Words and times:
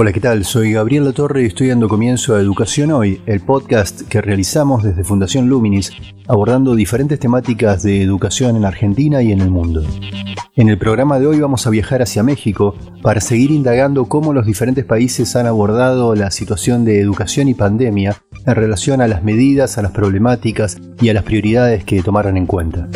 Hola, 0.00 0.12
¿qué 0.12 0.20
tal? 0.20 0.44
Soy 0.44 0.74
Gabriel 0.74 1.06
La 1.06 1.12
Torre 1.12 1.42
y 1.42 1.46
estoy 1.46 1.66
dando 1.66 1.88
comienzo 1.88 2.36
a 2.36 2.40
Educación 2.40 2.92
Hoy, 2.92 3.20
el 3.26 3.40
podcast 3.40 4.02
que 4.02 4.20
realizamos 4.20 4.84
desde 4.84 5.02
Fundación 5.02 5.48
Luminis, 5.48 5.90
abordando 6.28 6.76
diferentes 6.76 7.18
temáticas 7.18 7.82
de 7.82 8.00
educación 8.00 8.54
en 8.54 8.64
Argentina 8.64 9.22
y 9.22 9.32
en 9.32 9.40
el 9.40 9.50
mundo. 9.50 9.82
En 10.54 10.68
el 10.68 10.78
programa 10.78 11.18
de 11.18 11.26
hoy 11.26 11.40
vamos 11.40 11.66
a 11.66 11.70
viajar 11.70 12.00
hacia 12.00 12.22
México 12.22 12.76
para 13.02 13.20
seguir 13.20 13.50
indagando 13.50 14.04
cómo 14.04 14.32
los 14.32 14.46
diferentes 14.46 14.84
países 14.84 15.34
han 15.34 15.48
abordado 15.48 16.14
la 16.14 16.30
situación 16.30 16.84
de 16.84 17.00
educación 17.00 17.48
y 17.48 17.54
pandemia 17.54 18.22
en 18.46 18.54
relación 18.54 19.00
a 19.00 19.08
las 19.08 19.24
medidas, 19.24 19.78
a 19.78 19.82
las 19.82 19.90
problemáticas 19.90 20.78
y 21.00 21.08
a 21.08 21.14
las 21.14 21.24
prioridades 21.24 21.82
que 21.82 22.04
tomaron 22.04 22.36
en 22.36 22.46
cuenta. 22.46 22.86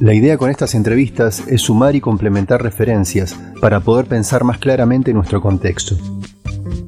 La 0.00 0.14
idea 0.14 0.38
con 0.38 0.48
estas 0.48 0.74
entrevistas 0.74 1.42
es 1.46 1.60
sumar 1.60 1.94
y 1.94 2.00
complementar 2.00 2.62
referencias 2.62 3.36
para 3.60 3.80
poder 3.80 4.06
pensar 4.06 4.44
más 4.44 4.56
claramente 4.56 5.12
nuestro 5.12 5.42
contexto. 5.42 5.96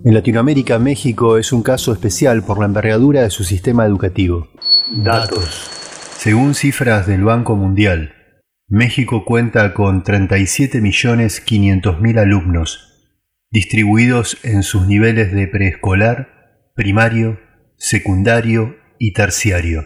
En 0.03 0.15
Latinoamérica, 0.15 0.79
México 0.79 1.37
es 1.37 1.53
un 1.53 1.63
caso 1.63 1.93
especial 1.93 2.43
por 2.43 2.59
la 2.59 2.65
envergadura 2.65 3.21
de 3.21 3.29
su 3.29 3.45
sistema 3.45 3.85
educativo. 3.85 4.49
Datos. 4.91 5.69
Según 6.17 6.55
cifras 6.55 7.07
del 7.07 7.23
Banco 7.23 7.55
Mundial, 7.55 8.15
México 8.67 9.27
cuenta 9.27 9.75
con 9.75 10.03
37.500.000 10.03 12.19
alumnos, 12.19 13.13
distribuidos 13.51 14.39
en 14.43 14.63
sus 14.63 14.87
niveles 14.87 15.33
de 15.33 15.47
preescolar, 15.49 16.71
primario, 16.75 17.39
secundario 17.77 18.77
y 18.99 19.13
terciario. 19.13 19.85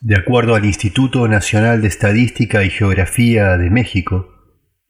De 0.00 0.16
acuerdo 0.16 0.54
al 0.54 0.64
Instituto 0.64 1.26
Nacional 1.26 1.82
de 1.82 1.88
Estadística 1.88 2.62
y 2.62 2.70
Geografía 2.70 3.56
de 3.56 3.68
México, 3.68 4.28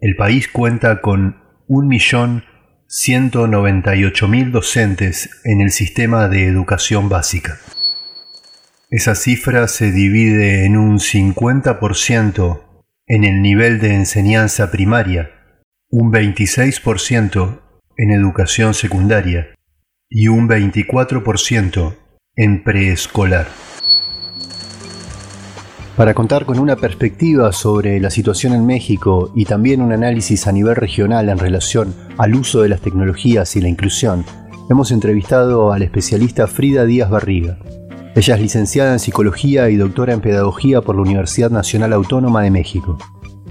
el 0.01 0.17
país 0.17 0.49
cuenta 0.49 1.01
con 1.01 1.37
1.000.000 1.67 2.50
198.000 2.91 4.51
docentes 4.51 5.31
en 5.45 5.61
el 5.61 5.71
sistema 5.71 6.29
de 6.29 6.49
educación 6.49 7.09
básica. 7.09 7.61
Esa 8.91 9.15
cifra 9.15 9.69
se 9.69 9.93
divide 9.93 10.65
en 10.65 10.77
un 10.77 10.99
50% 10.99 12.63
en 13.07 13.23
el 13.23 13.43
nivel 13.43 13.79
de 13.79 13.95
enseñanza 13.95 14.73
primaria, 14.73 15.31
un 15.89 16.13
26% 16.13 17.61
en 17.97 18.11
educación 18.11 18.75
secundaria 18.75 19.55
y 20.09 20.27
un 20.27 20.49
24% 20.49 21.97
en 22.35 22.65
preescolar. 22.65 23.47
Para 26.01 26.15
contar 26.15 26.47
con 26.47 26.59
una 26.59 26.77
perspectiva 26.77 27.53
sobre 27.53 28.01
la 28.01 28.09
situación 28.09 28.55
en 28.55 28.65
México 28.65 29.31
y 29.35 29.45
también 29.45 29.83
un 29.83 29.93
análisis 29.93 30.47
a 30.47 30.53
nivel 30.53 30.75
regional 30.75 31.29
en 31.29 31.37
relación 31.37 31.95
al 32.17 32.35
uso 32.37 32.63
de 32.63 32.71
las 32.71 32.81
tecnologías 32.81 33.55
y 33.55 33.61
la 33.61 33.69
inclusión, 33.69 34.25
hemos 34.71 34.93
entrevistado 34.93 35.75
al 35.75 35.83
especialista 35.83 36.47
Frida 36.47 36.87
Díaz 36.87 37.11
Barriga. 37.11 37.59
Ella 38.17 38.35
es 38.35 38.41
licenciada 38.41 38.95
en 38.95 38.99
Psicología 38.99 39.69
y 39.69 39.77
doctora 39.77 40.15
en 40.15 40.23
Pedagogía 40.23 40.81
por 40.81 40.97
la 40.97 41.03
Universidad 41.03 41.51
Nacional 41.51 41.93
Autónoma 41.93 42.41
de 42.45 42.51
México. 42.51 42.97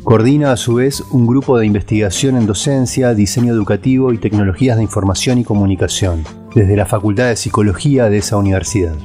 Coordina 0.04 0.52
a 0.52 0.58
su 0.58 0.74
vez 0.74 1.02
un 1.12 1.28
grupo 1.28 1.60
de 1.60 1.68
investigación 1.68 2.36
en 2.36 2.48
docencia, 2.48 3.14
diseño 3.14 3.54
educativo 3.54 4.12
y 4.12 4.18
tecnologías 4.18 4.78
de 4.78 4.82
información 4.82 5.38
y 5.38 5.44
comunicación, 5.44 6.24
desde 6.56 6.76
la 6.76 6.88
Facultad 6.88 7.28
de 7.28 7.36
Psicología 7.36 8.10
de 8.10 8.18
esa 8.18 8.38
universidad. 8.38 8.96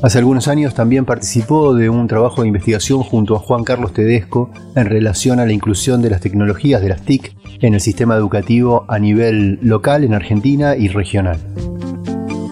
Hace 0.00 0.18
algunos 0.18 0.46
años 0.46 0.74
también 0.74 1.04
participó 1.04 1.74
de 1.74 1.90
un 1.90 2.06
trabajo 2.06 2.42
de 2.42 2.48
investigación 2.48 3.02
junto 3.02 3.34
a 3.34 3.40
Juan 3.40 3.64
Carlos 3.64 3.92
Tedesco 3.92 4.48
en 4.76 4.86
relación 4.86 5.40
a 5.40 5.44
la 5.44 5.52
inclusión 5.52 6.02
de 6.02 6.10
las 6.10 6.20
tecnologías 6.20 6.80
de 6.80 6.88
las 6.88 7.02
TIC 7.02 7.34
en 7.62 7.74
el 7.74 7.80
sistema 7.80 8.14
educativo 8.14 8.84
a 8.86 9.00
nivel 9.00 9.58
local 9.60 10.04
en 10.04 10.14
Argentina 10.14 10.76
y 10.76 10.86
regional. 10.86 11.38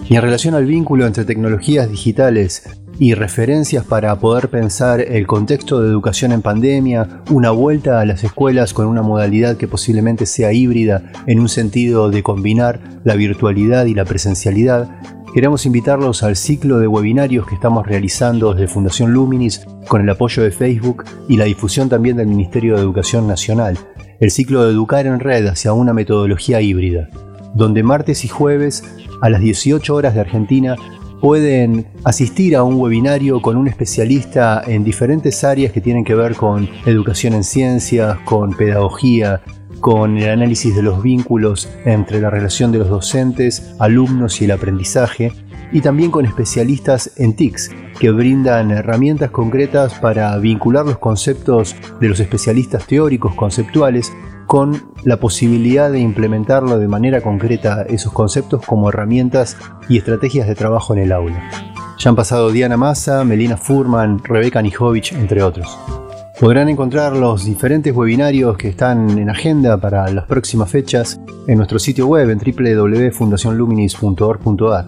Y 0.09 0.17
en 0.17 0.23
relación 0.23 0.55
al 0.55 0.67
vínculo 0.67 1.07
entre 1.07 1.25
tecnologías 1.25 1.89
digitales 1.89 2.65
y 2.99 3.15
referencias 3.15 3.85
para 3.85 4.19
poder 4.19 4.49
pensar 4.49 5.01
el 5.01 5.29
contexto 5.29 5.81
de 5.81 5.89
educación 5.89 6.33
en 6.33 6.43
pandemia, 6.43 7.23
una 7.31 7.53
vuelta 7.53 8.01
a 8.01 8.07
las 8.07 8.25
escuelas 8.25 8.73
con 8.73 8.87
una 8.87 9.03
modalidad 9.03 9.57
que 9.57 9.69
posiblemente 9.69 10.27
sea 10.27 10.53
híbrida 10.53 11.13
en 11.27 11.39
un 11.39 11.49
sentido 11.49 12.11
de 12.11 12.25
combinar 12.25 12.81
la 13.05 13.15
virtualidad 13.15 13.87
y 13.87 13.95
la 13.95 14.05
presencialidad, 14.05 14.89
queremos 15.37 15.67
invitarlos 15.67 16.23
al 16.23 16.35
ciclo 16.35 16.79
de 16.79 16.87
webinarios 16.87 17.47
que 17.47 17.57
estamos 17.57 17.87
realizando 17.87 18.55
desde 18.55 18.73
Fundación 18.73 19.13
Luminis 19.13 19.67
con 19.87 20.01
el 20.01 20.09
apoyo 20.09 20.43
de 20.43 20.51
Facebook 20.51 21.05
y 21.29 21.37
la 21.37 21.45
difusión 21.45 21.91
también 21.91 22.17
del 22.17 22.27
Ministerio 22.27 22.75
de 22.75 22.81
Educación 22.81 23.29
Nacional, 23.29 23.79
el 24.19 24.31
ciclo 24.31 24.65
de 24.65 24.73
Educar 24.73 25.07
en 25.07 25.21
Red 25.21 25.47
hacia 25.49 25.75
una 25.75 25.93
metodología 25.93 26.63
híbrida, 26.63 27.11
donde 27.55 27.83
martes 27.83 28.25
y 28.25 28.29
jueves 28.29 28.83
a 29.21 29.29
las 29.29 29.43
18 29.43 29.95
horas 29.95 30.15
de 30.15 30.21
Argentina 30.21 30.77
pueden 31.21 31.87
asistir 32.05 32.57
a 32.57 32.63
un 32.63 32.77
webinario 32.77 33.43
con 33.43 33.59
un 33.59 33.69
especialista 33.69 34.63
en 34.67 34.85
diferentes 34.85 35.45
áreas 35.45 35.71
que 35.71 35.83
tienen 35.83 36.05
que 36.07 36.15
ver 36.15 36.35
con 36.35 36.67
educación 36.87 37.35
en 37.35 37.45
ciencias, 37.45 38.19
con 38.21 38.55
pedagogía, 38.55 39.43
con 39.81 40.19
el 40.19 40.31
análisis 40.31 40.75
de 40.75 40.83
los 40.83 41.03
vínculos 41.03 41.69
entre 41.85 42.21
la 42.21 42.31
relación 42.31 42.73
de 42.73 42.79
los 42.79 42.89
docentes, 42.89 43.75
alumnos 43.79 44.41
y 44.41 44.45
el 44.45 44.53
aprendizaje, 44.53 45.33
y 45.73 45.81
también 45.81 46.11
con 46.11 46.27
especialistas 46.27 47.13
en 47.17 47.35
TICS, 47.35 47.71
que 47.99 48.11
brindan 48.11 48.71
herramientas 48.71 49.31
concretas 49.31 49.95
para 49.95 50.37
vincular 50.39 50.85
los 50.85 50.99
conceptos 50.99 51.75
de 52.01 52.09
los 52.09 52.21
especialistas 52.21 52.87
teóricos 52.87 53.35
conceptuales 53.35 54.13
con 54.47 54.93
la 55.05 55.19
posibilidad 55.19 55.91
de 55.91 55.99
implementarlo 55.99 56.79
de 56.79 56.89
manera 56.89 57.21
concreta 57.21 57.83
esos 57.83 58.13
conceptos 58.13 58.65
como 58.65 58.89
herramientas 58.89 59.57
y 59.89 59.99
estrategias 59.99 60.47
de 60.47 60.55
trabajo 60.55 60.95
en 60.95 61.01
el 61.01 61.13
aula. 61.13 61.51
Ya 61.99 62.11
han 62.11 62.17
pasado 62.17 62.51
Diana 62.51 62.77
Massa, 62.77 63.25
Melina 63.25 63.57
Furman, 63.57 64.23
Rebeca 64.23 64.63
Nijovic, 64.63 65.13
entre 65.13 65.43
otros. 65.43 65.79
Podrán 66.39 66.69
encontrar 66.69 67.17
los 67.17 67.47
diferentes 67.47 67.97
webinarios 67.97 68.59
que 68.59 68.69
están 68.69 69.19
en 69.19 69.31
agenda 69.31 69.81
para 69.81 70.07
las 70.11 70.27
próximas 70.27 70.71
fechas 70.71 71.19
en 71.47 71.57
nuestro 71.57 71.79
sitio 71.79 72.07
web 72.07 72.29
en 72.29 72.39
www.fundacionluminis.org.ar. 72.39 74.87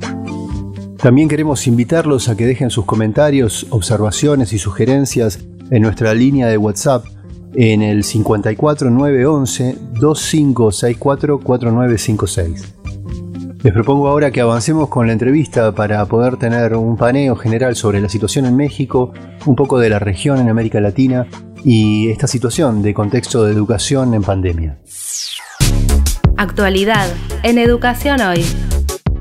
También 0.98 1.28
queremos 1.28 1.66
invitarlos 1.66 2.28
a 2.28 2.37
que 2.37 2.44
dejen 2.44 2.69
sus 2.69 2.84
comentarios, 2.84 3.66
observaciones 3.70 4.53
y 4.53 4.58
sugerencias 4.58 5.38
en 5.70 5.81
nuestra 5.81 6.12
línea 6.12 6.48
de 6.48 6.58
WhatsApp 6.58 7.06
en 7.54 7.81
el 7.81 8.04
54911 8.04 9.78
2564 9.98 11.41
4956. 11.41 12.78
Les 13.62 13.72
propongo 13.72 14.06
ahora 14.06 14.30
que 14.30 14.41
avancemos 14.41 14.88
con 14.88 15.08
la 15.08 15.12
entrevista 15.12 15.72
para 15.72 16.06
poder 16.06 16.36
tener 16.36 16.74
un 16.76 16.96
paneo 16.96 17.34
general 17.34 17.74
sobre 17.74 18.00
la 18.00 18.08
situación 18.08 18.46
en 18.46 18.54
México, 18.54 19.12
un 19.46 19.56
poco 19.56 19.80
de 19.80 19.91
la 19.91 19.98
región 19.98 20.38
en 20.38 20.48
América 20.48 20.80
Latina 20.80 21.26
y 21.64 22.08
esta 22.08 22.28
situación 22.28 22.82
de 22.82 22.94
contexto 22.94 23.44
de 23.44 23.52
educación 23.52 24.14
en 24.14 24.22
pandemia. 24.22 24.78
Actualidad 26.36 27.08
en 27.42 27.58
Educación 27.58 28.20
Hoy. 28.20 28.44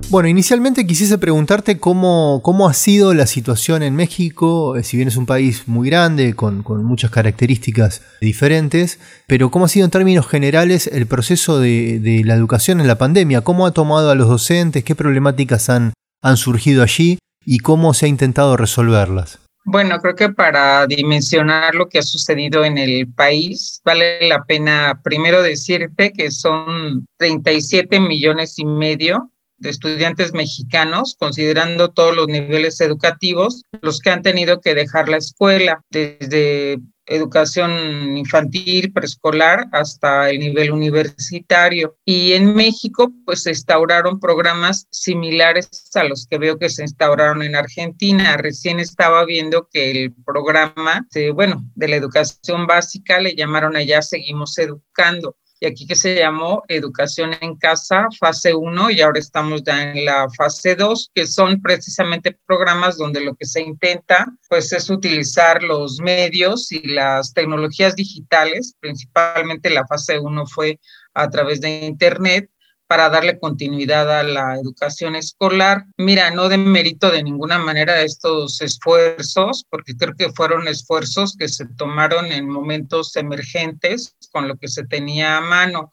Bueno, 0.09 0.29
inicialmente 0.29 0.88
quisiese 0.88 1.18
preguntarte 1.18 1.79
cómo, 1.79 2.40
cómo 2.41 2.69
ha 2.69 2.73
sido 2.73 3.13
la 3.13 3.28
situación 3.28 3.84
en 3.84 3.93
México, 3.93 4.78
eh, 4.78 4.84
si 4.84 4.96
bien 4.96 5.09
es 5.09 5.17
un 5.17 5.26
país 5.26 5.67
muy 5.67 5.90
grande, 5.90 6.34
con, 6.34 6.64
muchas 6.85 7.11
características 7.11 8.02
diferentes, 8.22 9.02
pero 9.28 9.52
cómo 9.52 9.66
ha 9.66 9.67
sido 9.67 9.84
en 9.84 9.91
términos 9.91 10.26
generales 10.26 10.87
el 10.87 11.08
proceso 11.08 11.59
de, 11.59 12.22
la 12.23 12.35
educación 12.35 12.79
en 12.79 12.87
la 12.87 12.97
pandemia, 12.97 13.41
cómo 13.41 13.67
ha 13.67 13.72
tomado 13.72 14.09
a 14.09 14.16
los 14.16 14.29
docentes, 14.29 14.85
qué 14.85 14.96
problemáticas 14.96 15.70
han, 15.70 15.91
han 16.22 16.37
surgido 16.37 16.84
allí 16.84 17.20
y 17.46 17.58
cómo 17.59 17.93
se 17.93 18.05
ha 18.05 18.09
intentado 18.09 18.55
resolverlas. 18.55 19.40
Bueno, 19.66 19.99
creo 19.99 20.16
que 20.16 20.29
para 20.29 20.87
dimensionar 20.87 21.76
lo 21.76 21.90
que 21.90 21.99
ha 21.99 22.03
sucedido 22.03 22.64
en 22.64 22.78
el 22.78 23.11
país, 23.11 23.81
vale 23.84 24.26
la 24.29 24.46
pena 24.46 25.02
primero 25.03 25.43
decirte 25.43 26.14
que 26.14 26.31
son 26.31 27.05
37 27.17 27.99
millones 27.99 28.58
y 28.58 28.64
medio 28.64 29.31
de 29.57 29.69
estudiantes 29.69 30.33
mexicanos, 30.33 31.15
considerando 31.19 31.89
todos 31.89 32.15
los 32.15 32.27
niveles 32.27 32.79
educativos, 32.81 33.63
los 33.81 33.99
que 33.99 34.09
han 34.09 34.21
tenido 34.21 34.61
que 34.61 34.75
dejar 34.75 35.09
la 35.09 35.17
escuela, 35.17 35.83
desde 35.89 36.79
educación 37.07 38.17
infantil, 38.17 38.91
preescolar, 38.91 39.67
hasta 39.71 40.29
el 40.29 40.39
nivel 40.39 40.71
universitario. 40.71 41.97
Y 42.05 42.33
en 42.33 42.53
México, 42.53 43.11
pues 43.25 43.43
se 43.43 43.51
instauraron 43.51 44.19
programas 44.19 44.87
similares 44.91 45.89
a 45.95 46.03
los 46.03 46.27
que 46.27 46.37
veo 46.37 46.57
que 46.57 46.69
se 46.69 46.83
instauraron 46.83 47.41
en 47.41 47.55
Argentina. 47.55 48.37
Recién 48.37 48.79
estaba 48.79 49.25
viendo 49.25 49.67
que 49.71 49.91
el 49.91 50.13
programa, 50.25 51.07
bueno, 51.33 51.63
de 51.75 51.87
la 51.87 51.95
educación 51.95 52.67
básica 52.67 53.19
le 53.19 53.35
llamaron 53.35 53.75
allá 53.75 54.01
Seguimos 54.01 54.57
Educando 54.57 55.37
y 55.59 55.65
aquí 55.65 55.87
que 55.87 55.95
se 55.95 56.15
llamó 56.15 56.63
Educación 56.67 57.31
en 57.41 57.55
Casa, 57.55 58.07
fase 58.19 58.53
1, 58.53 58.91
y 58.91 59.01
ahora 59.01 59.19
estamos 59.19 59.63
ya 59.63 59.91
en 59.91 60.05
la 60.05 60.27
fase 60.35 60.75
2, 60.75 61.11
que 61.13 61.25
son 61.25 61.61
precisamente 61.61 62.37
programas 62.45 62.97
donde 62.97 63.21
lo 63.21 63.35
que 63.35 63.45
se 63.45 63.61
intenta 63.61 64.25
pues 64.49 64.71
es 64.73 64.89
utilizar 64.89 65.63
los 65.63 65.99
medios 65.99 66.71
y 66.71 66.87
las 66.87 67.33
tecnologías 67.33 67.95
digitales, 67.95 68.75
principalmente 68.79 69.69
la 69.69 69.85
fase 69.87 70.19
1 70.19 70.45
fue 70.45 70.79
a 71.13 71.29
través 71.29 71.61
de 71.61 71.85
Internet, 71.85 72.49
para 72.87 73.09
darle 73.09 73.39
continuidad 73.39 74.19
a 74.19 74.23
la 74.23 74.55
educación 74.55 75.16
escolar. 75.16 75.85
Mira, 75.97 76.31
no 76.31 76.49
de 76.49 76.57
mérito 76.57 77.11
de 77.11 77.23
ninguna 77.23 77.59
manera 77.59 78.01
estos 78.01 78.61
esfuerzos, 78.61 79.66
porque 79.69 79.95
creo 79.95 80.16
que 80.16 80.31
fueron 80.31 80.67
esfuerzos 80.67 81.35
que 81.37 81.47
se 81.47 81.66
tomaron 81.78 82.31
en 82.31 82.49
momentos 82.49 83.16
emergentes 83.16 84.16
con 84.31 84.47
lo 84.47 84.55
que 84.57 84.67
se 84.67 84.85
tenía 84.85 85.37
a 85.37 85.41
mano 85.41 85.91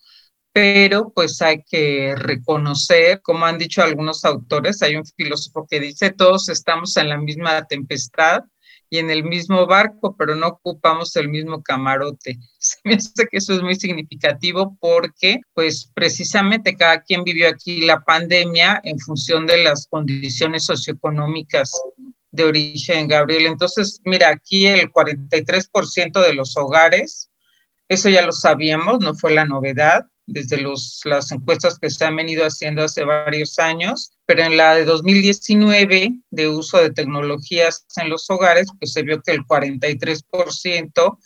pero 0.55 1.11
pues 1.13 1.43
hay 1.43 1.65
que 1.65 2.15
reconocer, 2.17 3.21
como 3.23 3.45
han 3.45 3.59
dicho 3.59 3.83
algunos 3.83 4.25
autores, 4.25 4.83
hay 4.83 4.95
un 4.95 5.05
filósofo 5.05 5.67
que 5.69 5.81
dice, 5.81 6.13
todos 6.13 6.49
estamos 6.49 6.97
en 6.97 7.09
la 7.09 7.19
misma 7.19 7.65
tempestad 7.65 8.45
y 8.91 8.99
en 8.99 9.11
el 9.11 9.25
mismo 9.25 9.67
barco, 9.67 10.15
pero 10.17 10.35
no 10.35 10.49
ocupamos 10.49 11.17
el 11.17 11.29
mismo 11.29 11.63
camarote. 11.63 12.39
Se 12.59 12.77
me 12.85 12.95
hace 12.95 13.27
que 13.31 13.39
eso 13.39 13.55
es 13.55 13.63
muy 13.63 13.75
significativo 13.75 14.77
porque, 14.81 15.41
pues, 15.55 15.91
precisamente 15.95 16.77
cada 16.77 17.03
quien 17.03 17.25
vivió 17.25 17.49
aquí 17.49 17.83
la 17.83 18.05
pandemia 18.05 18.81
en 18.85 18.99
función 18.99 19.47
de 19.47 19.65
las 19.65 19.87
condiciones 19.89 20.65
socioeconómicas 20.65 21.73
de 22.31 22.45
origen, 22.45 23.09
Gabriel. 23.09 23.47
Entonces, 23.47 24.01
mira, 24.05 24.31
aquí 24.31 24.67
el 24.67 24.91
43% 24.91 26.21
de 26.21 26.35
los 26.35 26.57
hogares, 26.57 27.31
eso 27.89 28.09
ya 28.09 28.25
lo 28.27 28.33
sabíamos, 28.33 29.01
no 29.01 29.15
fue 29.15 29.35
la 29.35 29.45
novedad, 29.45 30.07
desde 30.27 30.59
los, 30.59 31.01
las 31.05 31.31
encuestas 31.33 31.79
que 31.79 31.91
se 31.91 32.05
han 32.05 32.17
venido 32.17 32.45
haciendo 32.45 32.83
hace 32.83 33.05
varios 33.05 33.59
años, 33.59 34.13
pero 34.27 34.43
en 34.43 34.57
la 34.57 34.75
de 34.75 34.85
2019 34.85 36.13
de 36.31 36.49
uso 36.49 36.79
de 36.79 36.91
tecnologías 36.91 37.87
en 37.97 38.11
los 38.11 38.29
hogares, 38.31 38.69
pues 38.79 38.93
se 38.93 39.03
vio 39.03 39.23
que 39.23 39.33
el 39.33 39.45
43% 39.45 41.19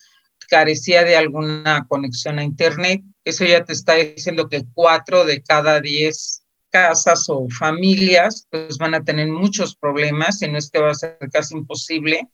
carecía 0.48 1.04
de 1.04 1.16
alguna 1.16 1.86
conexión 1.88 2.38
a 2.38 2.44
Internet. 2.44 3.02
Eso 3.24 3.44
ya 3.44 3.64
te 3.64 3.72
está 3.72 3.94
diciendo 3.94 4.48
que 4.48 4.64
4 4.74 5.24
de 5.24 5.42
cada 5.42 5.80
10 5.80 6.42
casas 6.70 7.26
o 7.28 7.46
familias 7.48 8.46
pues 8.50 8.78
van 8.78 8.94
a 8.94 9.02
tener 9.02 9.28
muchos 9.28 9.74
problemas 9.76 10.42
y 10.42 10.48
no 10.48 10.58
es 10.58 10.70
que 10.70 10.80
va 10.80 10.90
a 10.90 10.94
ser 10.94 11.18
casi 11.32 11.54
imposible 11.54 12.28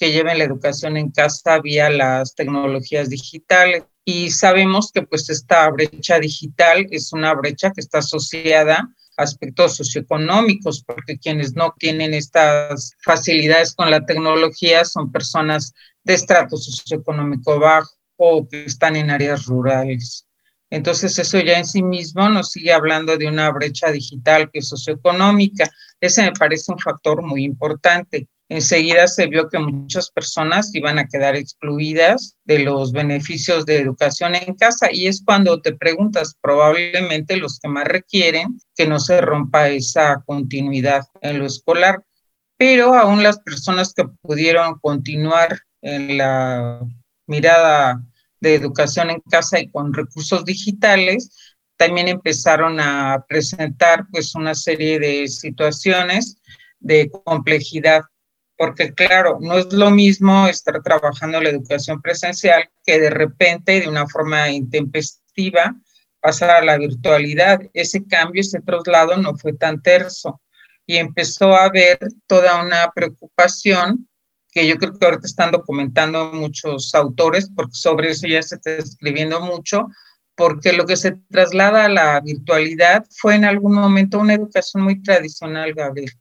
que 0.00 0.12
lleven 0.12 0.38
la 0.38 0.44
educación 0.44 0.96
en 0.96 1.10
casa 1.10 1.60
vía 1.60 1.90
las 1.90 2.34
tecnologías 2.34 3.10
digitales 3.10 3.84
y 4.02 4.30
sabemos 4.30 4.90
que 4.92 5.02
pues 5.02 5.28
esta 5.28 5.68
brecha 5.68 6.18
digital 6.18 6.86
es 6.90 7.12
una 7.12 7.34
brecha 7.34 7.70
que 7.70 7.82
está 7.82 7.98
asociada 7.98 8.88
a 9.18 9.22
aspectos 9.22 9.76
socioeconómicos, 9.76 10.82
porque 10.84 11.18
quienes 11.18 11.54
no 11.54 11.74
tienen 11.78 12.14
estas 12.14 12.96
facilidades 13.04 13.74
con 13.74 13.90
la 13.90 14.06
tecnología 14.06 14.86
son 14.86 15.12
personas 15.12 15.74
de 16.02 16.14
estrato 16.14 16.56
socioeconómico 16.56 17.60
bajo 17.60 17.90
o 18.16 18.48
que 18.48 18.64
están 18.64 18.96
en 18.96 19.10
áreas 19.10 19.44
rurales. 19.44 20.26
Entonces 20.70 21.18
eso 21.18 21.38
ya 21.40 21.58
en 21.58 21.66
sí 21.66 21.82
mismo 21.82 22.26
nos 22.30 22.52
sigue 22.52 22.72
hablando 22.72 23.18
de 23.18 23.26
una 23.26 23.50
brecha 23.50 23.90
digital 23.90 24.50
que 24.50 24.60
es 24.60 24.68
socioeconómica. 24.68 25.68
Ese 26.00 26.22
me 26.22 26.32
parece 26.32 26.72
un 26.72 26.78
factor 26.78 27.20
muy 27.20 27.44
importante 27.44 28.28
enseguida 28.50 29.06
se 29.06 29.28
vio 29.28 29.48
que 29.48 29.60
muchas 29.60 30.10
personas 30.10 30.74
iban 30.74 30.98
a 30.98 31.06
quedar 31.06 31.36
excluidas 31.36 32.36
de 32.44 32.58
los 32.58 32.90
beneficios 32.90 33.64
de 33.64 33.78
educación 33.78 34.34
en 34.34 34.54
casa 34.54 34.88
y 34.92 35.06
es 35.06 35.22
cuando 35.24 35.62
te 35.62 35.72
preguntas 35.72 36.36
probablemente 36.42 37.36
los 37.36 37.60
que 37.60 37.68
más 37.68 37.84
requieren 37.84 38.60
que 38.74 38.88
no 38.88 38.98
se 38.98 39.20
rompa 39.20 39.68
esa 39.68 40.22
continuidad 40.26 41.02
en 41.22 41.38
lo 41.38 41.46
escolar, 41.46 42.04
pero 42.58 42.94
aún 42.94 43.22
las 43.22 43.38
personas 43.38 43.94
que 43.94 44.04
pudieron 44.20 44.80
continuar 44.80 45.60
en 45.80 46.18
la 46.18 46.80
mirada 47.28 48.04
de 48.40 48.56
educación 48.56 49.10
en 49.10 49.20
casa 49.20 49.60
y 49.60 49.70
con 49.70 49.94
recursos 49.94 50.44
digitales, 50.44 51.54
también 51.76 52.08
empezaron 52.08 52.80
a 52.80 53.24
presentar 53.28 54.06
pues 54.10 54.34
una 54.34 54.56
serie 54.56 54.98
de 54.98 55.28
situaciones 55.28 56.36
de 56.80 57.10
complejidad 57.24 58.02
porque 58.60 58.92
claro, 58.92 59.38
no 59.40 59.56
es 59.56 59.72
lo 59.72 59.90
mismo 59.90 60.46
estar 60.46 60.82
trabajando 60.82 61.40
la 61.40 61.48
educación 61.48 62.02
presencial 62.02 62.68
que 62.84 63.00
de 63.00 63.08
repente, 63.08 63.80
de 63.80 63.88
una 63.88 64.06
forma 64.06 64.50
intempestiva, 64.50 65.74
pasar 66.20 66.50
a 66.50 66.62
la 66.62 66.76
virtualidad. 66.76 67.62
Ese 67.72 68.06
cambio, 68.06 68.42
ese 68.42 68.60
traslado 68.60 69.16
no 69.16 69.34
fue 69.34 69.54
tan 69.54 69.80
terso 69.80 70.42
y 70.84 70.98
empezó 70.98 71.54
a 71.54 71.64
haber 71.64 71.98
toda 72.26 72.62
una 72.62 72.92
preocupación 72.94 74.06
que 74.52 74.68
yo 74.68 74.76
creo 74.76 74.92
que 74.92 75.06
ahorita 75.06 75.26
están 75.26 75.52
documentando 75.52 76.30
muchos 76.30 76.94
autores, 76.94 77.50
porque 77.56 77.72
sobre 77.72 78.10
eso 78.10 78.26
ya 78.26 78.42
se 78.42 78.56
está 78.56 78.72
escribiendo 78.72 79.40
mucho, 79.40 79.86
porque 80.34 80.74
lo 80.74 80.84
que 80.84 80.98
se 80.98 81.12
traslada 81.30 81.86
a 81.86 81.88
la 81.88 82.20
virtualidad 82.20 83.06
fue 83.08 83.36
en 83.36 83.46
algún 83.46 83.72
momento 83.72 84.18
una 84.18 84.34
educación 84.34 84.82
muy 84.82 85.00
tradicional, 85.02 85.72
Gabriel 85.72 86.12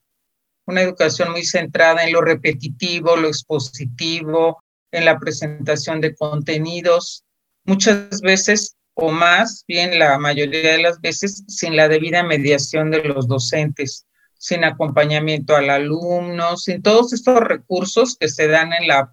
una 0.69 0.83
educación 0.83 1.31
muy 1.31 1.43
centrada 1.43 2.03
en 2.03 2.13
lo 2.13 2.21
repetitivo, 2.21 3.15
lo 3.15 3.27
expositivo, 3.27 4.63
en 4.91 5.03
la 5.03 5.17
presentación 5.17 5.99
de 5.99 6.13
contenidos, 6.13 7.25
muchas 7.63 8.21
veces 8.21 8.75
o 8.93 9.11
más 9.11 9.63
bien 9.67 9.97
la 9.97 10.19
mayoría 10.19 10.73
de 10.73 10.83
las 10.83 11.01
veces 11.01 11.43
sin 11.47 11.75
la 11.75 11.87
debida 11.87 12.21
mediación 12.21 12.91
de 12.91 13.03
los 13.03 13.27
docentes, 13.27 14.05
sin 14.37 14.63
acompañamiento 14.63 15.55
al 15.55 15.71
alumno, 15.71 16.55
sin 16.55 16.83
todos 16.83 17.13
estos 17.13 17.39
recursos 17.39 18.15
que 18.15 18.29
se 18.29 18.47
dan 18.47 18.71
en 18.71 18.87
la 18.87 19.11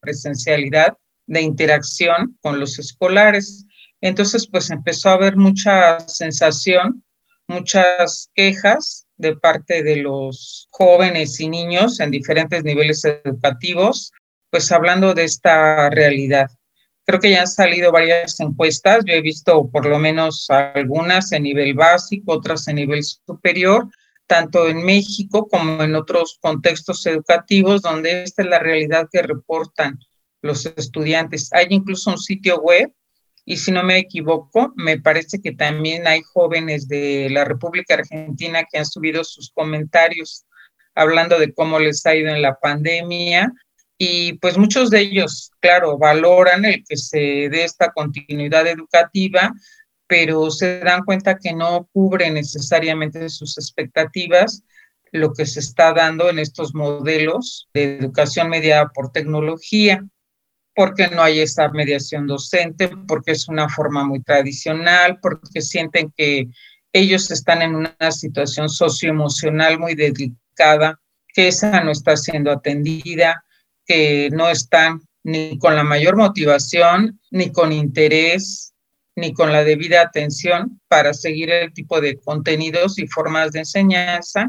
presencialidad 0.00 0.98
de 1.26 1.40
interacción 1.40 2.36
con 2.42 2.60
los 2.60 2.78
escolares. 2.78 3.64
Entonces, 4.02 4.46
pues 4.46 4.70
empezó 4.70 5.08
a 5.08 5.14
haber 5.14 5.36
mucha 5.36 6.00
sensación, 6.00 7.02
muchas 7.46 8.30
quejas 8.34 9.07
de 9.18 9.36
parte 9.36 9.82
de 9.82 9.96
los 9.96 10.68
jóvenes 10.70 11.38
y 11.40 11.48
niños 11.48 12.00
en 12.00 12.10
diferentes 12.10 12.64
niveles 12.64 13.04
educativos, 13.04 14.12
pues 14.50 14.72
hablando 14.72 15.14
de 15.14 15.24
esta 15.24 15.90
realidad. 15.90 16.48
Creo 17.04 17.20
que 17.20 17.30
ya 17.30 17.40
han 17.40 17.48
salido 17.48 17.90
varias 17.90 18.38
encuestas, 18.40 19.04
yo 19.04 19.14
he 19.14 19.20
visto 19.20 19.68
por 19.70 19.86
lo 19.86 19.98
menos 19.98 20.46
algunas 20.50 21.32
en 21.32 21.42
nivel 21.42 21.74
básico, 21.74 22.32
otras 22.34 22.68
en 22.68 22.76
nivel 22.76 23.02
superior, 23.02 23.88
tanto 24.26 24.68
en 24.68 24.84
México 24.84 25.48
como 25.48 25.82
en 25.82 25.94
otros 25.94 26.38
contextos 26.40 27.04
educativos, 27.06 27.82
donde 27.82 28.22
esta 28.22 28.42
es 28.42 28.48
la 28.48 28.58
realidad 28.58 29.08
que 29.10 29.22
reportan 29.22 29.98
los 30.42 30.66
estudiantes. 30.66 31.52
Hay 31.52 31.66
incluso 31.70 32.10
un 32.10 32.18
sitio 32.18 32.60
web 32.60 32.92
y 33.50 33.56
si 33.56 33.72
no 33.72 33.82
me 33.82 33.96
equivoco, 33.96 34.74
me 34.76 35.00
parece 35.00 35.40
que 35.40 35.52
también 35.52 36.06
hay 36.06 36.20
jóvenes 36.20 36.86
de 36.86 37.30
la 37.30 37.46
República 37.46 37.94
Argentina 37.94 38.62
que 38.70 38.76
han 38.76 38.84
subido 38.84 39.24
sus 39.24 39.50
comentarios 39.52 40.44
hablando 40.94 41.38
de 41.38 41.54
cómo 41.54 41.78
les 41.78 42.04
ha 42.04 42.14
ido 42.14 42.28
en 42.28 42.42
la 42.42 42.56
pandemia. 42.60 43.50
Y 43.96 44.34
pues 44.34 44.58
muchos 44.58 44.90
de 44.90 45.00
ellos, 45.00 45.50
claro, 45.60 45.96
valoran 45.96 46.66
el 46.66 46.84
que 46.86 46.98
se 46.98 47.48
dé 47.48 47.64
esta 47.64 47.90
continuidad 47.90 48.66
educativa, 48.66 49.50
pero 50.06 50.50
se 50.50 50.80
dan 50.80 51.04
cuenta 51.04 51.38
que 51.38 51.54
no 51.54 51.88
cubre 51.90 52.30
necesariamente 52.30 53.30
sus 53.30 53.56
expectativas 53.56 54.62
lo 55.10 55.32
que 55.32 55.46
se 55.46 55.60
está 55.60 55.94
dando 55.94 56.28
en 56.28 56.38
estos 56.38 56.74
modelos 56.74 57.70
de 57.72 57.96
educación 57.96 58.50
mediada 58.50 58.90
por 58.94 59.10
tecnología 59.10 60.04
porque 60.78 61.08
no 61.08 61.24
hay 61.24 61.40
esa 61.40 61.68
mediación 61.70 62.28
docente, 62.28 62.88
porque 63.08 63.32
es 63.32 63.48
una 63.48 63.68
forma 63.68 64.04
muy 64.04 64.22
tradicional, 64.22 65.18
porque 65.20 65.60
sienten 65.60 66.12
que 66.16 66.46
ellos 66.92 67.32
están 67.32 67.62
en 67.62 67.74
una 67.74 68.12
situación 68.12 68.68
socioemocional 68.68 69.80
muy 69.80 69.96
delicada, 69.96 71.00
que 71.34 71.48
esa 71.48 71.80
no 71.80 71.90
está 71.90 72.16
siendo 72.16 72.52
atendida, 72.52 73.44
que 73.86 74.28
no 74.30 74.48
están 74.48 75.00
ni 75.24 75.58
con 75.58 75.74
la 75.74 75.82
mayor 75.82 76.16
motivación, 76.16 77.18
ni 77.32 77.50
con 77.50 77.72
interés, 77.72 78.72
ni 79.16 79.32
con 79.32 79.50
la 79.50 79.64
debida 79.64 80.00
atención 80.00 80.80
para 80.86 81.12
seguir 81.12 81.50
el 81.50 81.72
tipo 81.72 82.00
de 82.00 82.20
contenidos 82.20 83.00
y 83.00 83.08
formas 83.08 83.50
de 83.50 83.58
enseñanza 83.58 84.48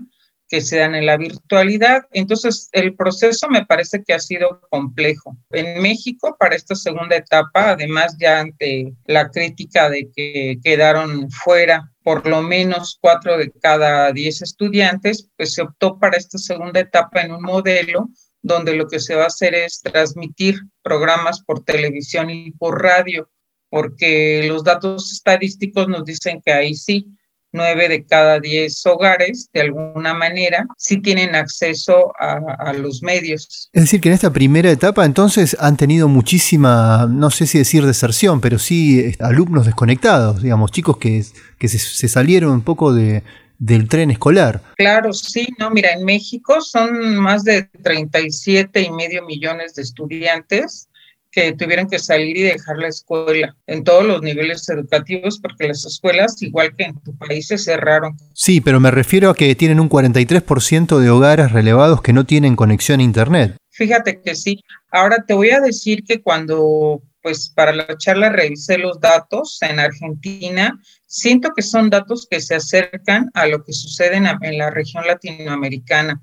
que 0.49 0.61
se 0.61 0.77
dan 0.77 0.95
en 0.95 1.05
la 1.05 1.17
virtualidad. 1.17 2.07
Entonces, 2.11 2.69
el 2.71 2.95
proceso 2.95 3.47
me 3.49 3.65
parece 3.65 4.03
que 4.03 4.13
ha 4.13 4.19
sido 4.19 4.61
complejo. 4.69 5.37
En 5.51 5.81
México, 5.81 6.35
para 6.39 6.55
esta 6.55 6.75
segunda 6.75 7.15
etapa, 7.15 7.71
además 7.71 8.17
ya 8.19 8.39
ante 8.39 8.93
la 9.05 9.29
crítica 9.29 9.89
de 9.89 10.09
que 10.13 10.57
quedaron 10.63 11.29
fuera 11.29 11.91
por 12.03 12.25
lo 12.25 12.41
menos 12.41 12.97
cuatro 12.99 13.37
de 13.37 13.51
cada 13.51 14.11
diez 14.11 14.41
estudiantes, 14.41 15.29
pues 15.37 15.53
se 15.53 15.61
optó 15.61 15.99
para 15.99 16.17
esta 16.17 16.39
segunda 16.39 16.79
etapa 16.79 17.21
en 17.21 17.31
un 17.31 17.43
modelo 17.43 18.09
donde 18.41 18.73
lo 18.73 18.87
que 18.87 18.99
se 18.99 19.15
va 19.15 19.25
a 19.25 19.27
hacer 19.27 19.53
es 19.53 19.81
transmitir 19.81 20.59
programas 20.81 21.43
por 21.43 21.63
televisión 21.63 22.29
y 22.29 22.51
por 22.51 22.81
radio, 22.81 23.29
porque 23.69 24.45
los 24.47 24.63
datos 24.63 25.11
estadísticos 25.11 25.87
nos 25.87 26.05
dicen 26.05 26.41
que 26.43 26.51
ahí 26.51 26.73
sí, 26.73 27.05
nueve 27.51 27.89
de 27.89 28.03
cada 28.03 28.39
diez 28.39 28.85
hogares, 28.85 29.49
de 29.53 29.61
alguna 29.61 30.13
manera, 30.13 30.65
sí 30.77 31.01
tienen 31.01 31.35
acceso 31.35 32.13
a, 32.19 32.73
los 32.73 33.01
medios. 33.01 33.69
Es 33.73 33.83
decir, 33.83 33.99
que 33.99 34.09
en 34.09 34.15
esta 34.15 34.31
primera 34.31 34.69
etapa 34.69 35.05
entonces 35.05 35.57
han 35.59 35.75
tenido 35.75 36.07
muchísima, 36.07 37.07
no 37.09 37.29
sé 37.31 37.47
si 37.47 37.57
decir 37.57 37.85
deserción, 37.85 38.41
pero 38.41 38.59
sí 38.59 38.99
eh, 38.99 39.15
alumnos 39.19 39.65
desconectados, 39.65 40.41
digamos, 40.41 40.71
chicos 40.71 40.97
que, 40.97 41.23
que 41.57 41.67
se 41.67 42.07
salieron 42.07 42.51
un 42.51 42.61
poco 42.61 42.93
de, 42.93 43.23
del 43.59 43.89
tren 43.89 44.09
escolar. 44.09 44.61
Claro, 44.77 45.13
sí, 45.13 45.47
no, 45.59 45.69
mira, 45.69 45.91
en 45.91 46.05
México 46.05 46.61
son 46.61 47.17
más 47.17 47.43
de 47.43 47.63
37 47.83 48.81
y 48.81 48.89
medio 48.91 49.25
millones 49.25 49.75
de 49.75 49.83
estudiantes 49.83 50.88
que 51.31 51.53
tuvieron 51.53 51.87
que 51.87 51.99
salir 51.99 52.37
y 52.37 52.43
dejar 52.43 52.77
la 52.77 52.87
escuela 52.87 53.55
en 53.67 53.83
todos 53.83 54.05
los 54.05 54.21
niveles 54.21 54.67
educativos 54.69 55.39
porque 55.39 55.67
las 55.67 55.85
escuelas, 55.85 56.41
igual 56.41 56.75
que 56.75 56.85
en 56.85 56.99
tu 57.01 57.15
país, 57.17 57.47
se 57.47 57.57
cerraron. 57.57 58.17
Sí, 58.33 58.61
pero 58.61 58.79
me 58.79 58.91
refiero 58.91 59.29
a 59.29 59.35
que 59.35 59.53
tienen 59.55 59.79
un 59.79 59.89
43% 59.89 60.99
de 60.99 61.09
hogares 61.09 61.51
relevados 61.51 62.01
que 62.01 62.13
no 62.13 62.25
tienen 62.25 62.55
conexión 62.55 62.99
a 62.99 63.03
Internet. 63.03 63.57
Fíjate 63.69 64.21
que 64.21 64.35
sí. 64.35 64.63
Ahora 64.91 65.23
te 65.25 65.33
voy 65.33 65.51
a 65.51 65.61
decir 65.61 66.03
que 66.03 66.21
cuando 66.21 67.01
pues 67.21 67.49
para 67.49 67.73
la 67.73 67.97
charla 67.97 68.29
revisé 68.29 68.77
los 68.77 68.99
datos 68.99 69.57
en 69.61 69.79
Argentina. 69.79 70.79
Siento 71.05 71.51
que 71.55 71.61
son 71.61 71.89
datos 71.89 72.27
que 72.29 72.39
se 72.39 72.55
acercan 72.55 73.29
a 73.33 73.47
lo 73.47 73.63
que 73.63 73.73
sucede 73.73 74.17
en, 74.17 74.57
la 74.57 74.69
región 74.69 75.05
latinoamericana. 75.05 76.21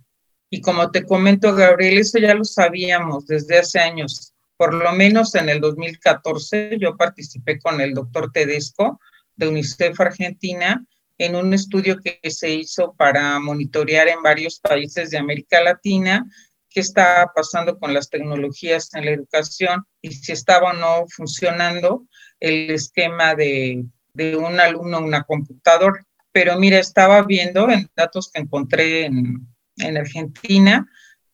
Y 0.49 0.61
como 0.61 0.91
te 0.91 1.05
comento, 1.05 1.55
Gabriel, 1.55 1.99
eso 1.99 2.19
ya 2.19 2.35
lo 2.35 2.45
sabíamos 2.45 3.27
desde 3.27 3.59
hace 3.59 3.81
años. 3.81 4.33
Por 4.57 4.75
lo 4.75 4.93
menos 4.93 5.35
en 5.35 5.49
el 5.49 5.61
2014 5.61 6.79
yo 6.81 6.97
participé 6.97 7.59
con 7.59 7.81
el 7.81 7.95
doctor 7.95 8.33
Tedesco 8.33 9.01
de 9.35 9.49
UNICEF 9.49 10.01
Argentina 10.01 10.85
en 11.19 11.37
un 11.37 11.53
estudio 11.55 11.99
que 12.01 12.19
se 12.31 12.51
hizo 12.51 12.95
para 12.95 13.39
monitorear 13.39 14.09
en 14.09 14.23
varios 14.23 14.61
países 14.61 15.11
de 15.11 15.19
América 15.19 15.63
Latina 15.63 16.27
qué 16.71 16.81
está 16.81 17.33
pasando 17.35 17.79
con 17.79 17.95
las 17.95 18.11
tecnologías 18.11 18.93
en 18.95 19.07
la 19.07 19.13
educación 19.13 19.87
y 20.03 20.13
si 20.13 20.33
estaba 20.33 20.71
o 20.71 20.73
no 20.75 21.07
funcionando 21.09 22.07
el 22.39 22.71
esquema 22.71 23.35
de, 23.35 23.85
un 24.15 24.61
alumno 24.61 25.01
una 25.01 25.23
computadora. 25.23 26.05
Pero 26.33 26.59
mira, 26.59 26.79
estaba 26.79 27.23
viendo 27.23 27.71
en 27.71 27.91
datos 27.97 28.31
que 28.31 28.43
encontré 28.43 29.07
en, 29.07 29.47
en 29.79 29.97
Argentina 29.97 30.87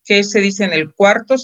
que 0.04 0.24
se 0.24 0.40
dice 0.40 0.64
en 0.64 0.72
el 0.72 0.92
cuarto 0.94 1.36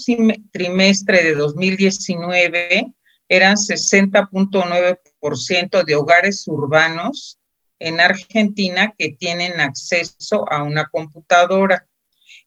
trimestre 0.51 1.23
de 1.23 1.35
2019 1.35 2.93
eran 3.29 3.55
60.9% 3.55 5.85
de 5.85 5.95
hogares 5.95 6.45
urbanos 6.47 7.39
en 7.79 7.99
Argentina 7.99 8.95
que 8.97 9.11
tienen 9.11 9.59
acceso 9.61 10.51
a 10.51 10.63
una 10.63 10.87
computadora 10.87 11.85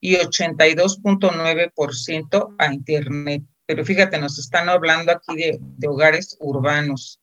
y 0.01 0.17
82.9% 0.17 2.57
a 2.59 2.75
Internet. 2.75 3.45
Pero 3.65 3.85
fíjate, 3.85 4.19
nos 4.19 4.37
están 4.39 4.69
hablando 4.69 5.13
aquí 5.13 5.37
de, 5.37 5.61
hogares 5.87 6.37
urbanos. 6.41 7.21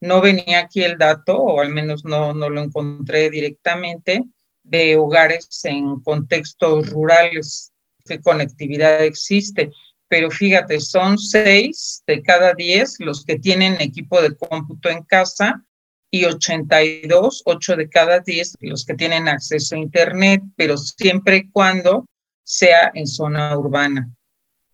No 0.00 0.20
venía 0.20 0.58
aquí 0.58 0.82
el 0.82 0.98
dato, 0.98 1.38
o 1.38 1.60
al 1.60 1.70
menos 1.70 2.04
no, 2.04 2.34
no 2.34 2.50
lo 2.50 2.60
encontré 2.60 3.30
directamente, 3.30 4.24
de 4.64 4.96
hogares 4.96 5.64
en 5.64 6.00
contextos 6.00 6.90
rurales, 6.90 7.72
qué 8.06 8.20
conectividad 8.20 9.04
existe. 9.04 9.70
Pero 10.08 10.30
fíjate, 10.30 10.80
son 10.80 11.18
seis 11.18 12.02
de 12.06 12.22
cada 12.22 12.54
diez 12.54 12.96
los 13.00 13.24
que 13.24 13.38
tienen 13.38 13.80
equipo 13.80 14.22
de 14.22 14.34
cómputo 14.36 14.88
en 14.88 15.02
casa 15.02 15.62
y 16.10 16.24
82, 16.24 17.42
8 17.44 17.76
de 17.76 17.88
cada 17.88 18.20
10 18.20 18.58
los 18.60 18.84
que 18.84 18.94
tienen 18.94 19.28
acceso 19.28 19.74
a 19.74 19.78
Internet, 19.78 20.42
pero 20.56 20.76
siempre 20.76 21.36
y 21.38 21.50
cuando 21.50 22.06
sea 22.44 22.92
en 22.94 23.06
zona 23.06 23.58
urbana. 23.58 24.08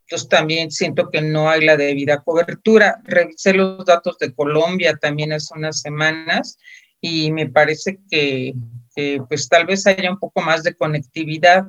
Yo 0.06 0.18
también 0.28 0.70
siento 0.70 1.08
que 1.10 1.22
no 1.22 1.48
hay 1.48 1.64
la 1.64 1.76
debida 1.76 2.22
cobertura. 2.22 3.00
Revisé 3.04 3.54
los 3.54 3.84
datos 3.86 4.18
de 4.18 4.34
Colombia 4.34 4.98
también 5.00 5.32
hace 5.32 5.54
unas 5.56 5.80
semanas 5.80 6.58
y 7.00 7.32
me 7.32 7.48
parece 7.48 7.98
que, 8.10 8.52
pues 9.26 9.48
tal 9.48 9.64
vez 9.64 9.86
haya 9.86 10.10
un 10.10 10.18
poco 10.18 10.42
más 10.42 10.62
de 10.62 10.74
conectividad, 10.74 11.64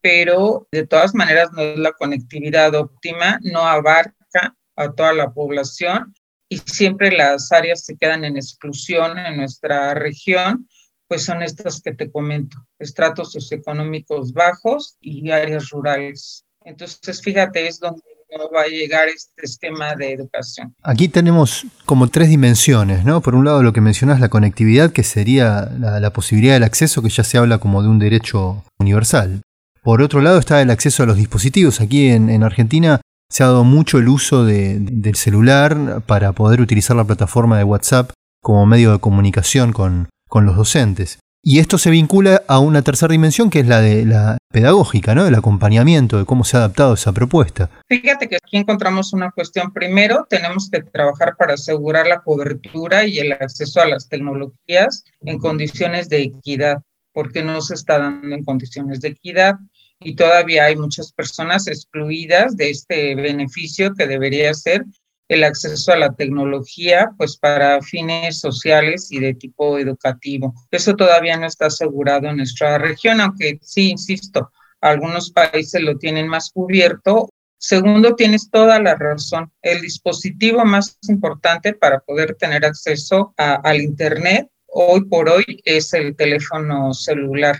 pero 0.00 0.68
de 0.70 0.86
todas 0.86 1.14
maneras 1.14 1.50
no 1.52 1.62
es 1.62 1.78
la 1.78 1.92
conectividad 1.92 2.74
óptima, 2.74 3.38
no 3.42 3.60
abarca 3.60 4.56
a 4.76 4.92
toda 4.92 5.12
la 5.12 5.32
población 5.32 6.14
y 6.48 6.58
siempre 6.58 7.10
las 7.10 7.50
áreas 7.52 7.84
se 7.84 7.96
quedan 7.96 8.24
en 8.24 8.36
exclusión 8.36 9.18
en 9.18 9.38
nuestra 9.38 9.94
región 9.94 10.68
pues 11.08 11.24
son 11.24 11.42
estas 11.42 11.80
que 11.80 11.92
te 11.92 12.10
comento, 12.10 12.56
estratos 12.78 13.32
socioeconómicos 13.32 14.32
bajos 14.32 14.96
y 15.00 15.30
áreas 15.30 15.70
rurales. 15.70 16.44
Entonces, 16.64 17.22
fíjate, 17.22 17.68
es 17.68 17.78
donde 17.78 18.02
no 18.36 18.50
va 18.50 18.62
a 18.62 18.66
llegar 18.66 19.08
este 19.08 19.44
esquema 19.44 19.94
de 19.94 20.12
educación. 20.12 20.74
Aquí 20.82 21.08
tenemos 21.08 21.64
como 21.84 22.08
tres 22.08 22.28
dimensiones, 22.28 23.04
¿no? 23.04 23.20
Por 23.20 23.36
un 23.36 23.44
lado, 23.44 23.62
lo 23.62 23.72
que 23.72 23.80
mencionas, 23.80 24.18
la 24.18 24.28
conectividad, 24.28 24.90
que 24.90 25.04
sería 25.04 25.70
la, 25.78 26.12
posibilidad 26.12 26.54
del 26.54 26.64
acceso, 26.64 27.02
que 27.02 27.08
ya 27.08 27.22
se 27.22 27.38
habla 27.38 27.58
como 27.58 27.82
de 27.82 27.88
un 27.88 28.00
derecho 28.00 28.64
universal. 28.78 29.42
Por 29.86 30.02
otro 30.02 30.20
lado 30.20 30.40
está 30.40 30.60
el 30.60 30.70
acceso 30.70 31.04
a 31.04 31.06
los 31.06 31.16
dispositivos. 31.16 31.80
Aquí 31.80 32.08
en, 32.08 32.42
Argentina 32.42 33.00
se 33.30 33.44
ha 33.44 33.46
dado 33.46 33.62
mucho 33.62 33.98
el 33.98 34.08
uso 34.08 34.44
del 34.44 35.14
celular 35.14 36.02
para 36.06 36.32
poder 36.32 36.60
utilizar 36.60 36.96
la 36.96 37.04
plataforma 37.04 37.56
de 37.56 37.62
WhatsApp 37.62 38.10
como 38.42 38.66
medio 38.66 38.90
de 38.90 38.98
comunicación 38.98 39.72
con, 39.72 40.08
los 40.34 40.56
docentes. 40.56 41.20
Y 41.40 41.60
esto 41.60 41.78
se 41.78 41.90
vincula 41.90 42.42
a 42.48 42.58
una 42.58 42.82
tercera 42.82 43.12
dimensión 43.12 43.48
que 43.48 43.60
es 43.60 43.68
la 43.68 43.80
de 43.80 44.04
la 44.04 44.38
pedagógica, 44.50 45.14
¿no? 45.14 45.24
Del 45.24 45.36
acompañamiento, 45.36 46.18
de 46.18 46.24
cómo 46.24 46.42
se 46.42 46.56
ha 46.56 46.60
adaptado 46.64 46.94
esa 46.94 47.12
propuesta. 47.12 47.70
Fíjate 47.88 48.28
que 48.28 48.38
aquí 48.44 48.56
encontramos 48.56 49.12
una 49.12 49.30
cuestión. 49.30 49.72
Primero, 49.72 50.26
tenemos 50.28 50.68
que 50.68 50.82
trabajar 50.82 51.36
para 51.38 51.54
asegurar 51.54 52.08
la 52.08 52.22
cobertura 52.22 53.06
y 53.06 53.20
el 53.20 53.30
acceso 53.34 53.80
a 53.80 53.86
las 53.86 54.08
tecnologías 54.08 55.04
en 55.20 55.38
condiciones 55.38 56.08
de 56.08 56.22
equidad, 56.22 56.82
porque 57.12 57.44
no 57.44 57.60
se 57.60 57.74
está 57.74 58.00
dando 58.00 58.34
en 58.34 58.42
condiciones 58.42 59.00
de 59.00 59.10
equidad 59.10 59.54
y 60.00 60.14
todavía 60.14 60.64
hay 60.64 60.76
muchas 60.76 61.12
personas 61.12 61.66
excluidas 61.66 62.56
de 62.56 62.70
este 62.70 63.14
beneficio 63.14 63.94
que 63.94 64.06
debería 64.06 64.52
ser 64.54 64.84
el 65.28 65.42
acceso 65.42 65.92
a 65.92 65.96
la 65.96 66.14
tecnología, 66.14 67.10
pues 67.16 67.36
para 67.36 67.82
fines 67.82 68.38
sociales 68.38 69.10
y 69.10 69.18
de 69.18 69.34
tipo 69.34 69.78
educativo. 69.78 70.54
Eso 70.70 70.94
todavía 70.94 71.36
no 71.36 71.46
está 71.46 71.66
asegurado 71.66 72.28
en 72.28 72.36
nuestra 72.36 72.78
región, 72.78 73.20
aunque 73.20 73.58
sí, 73.62 73.90
insisto, 73.90 74.52
algunos 74.80 75.30
países 75.30 75.80
lo 75.82 75.98
tienen 75.98 76.28
más 76.28 76.50
cubierto. 76.50 77.28
Segundo, 77.58 78.14
tienes 78.14 78.50
toda 78.50 78.78
la 78.80 78.94
razón. 78.94 79.50
El 79.62 79.80
dispositivo 79.80 80.64
más 80.64 80.98
importante 81.08 81.72
para 81.72 82.00
poder 82.00 82.36
tener 82.36 82.64
acceso 82.64 83.34
al 83.36 83.80
Internet 83.80 84.48
hoy 84.68 85.04
por 85.06 85.28
hoy 85.28 85.60
es 85.64 85.92
el 85.94 86.14
teléfono 86.14 86.92
celular. 86.92 87.56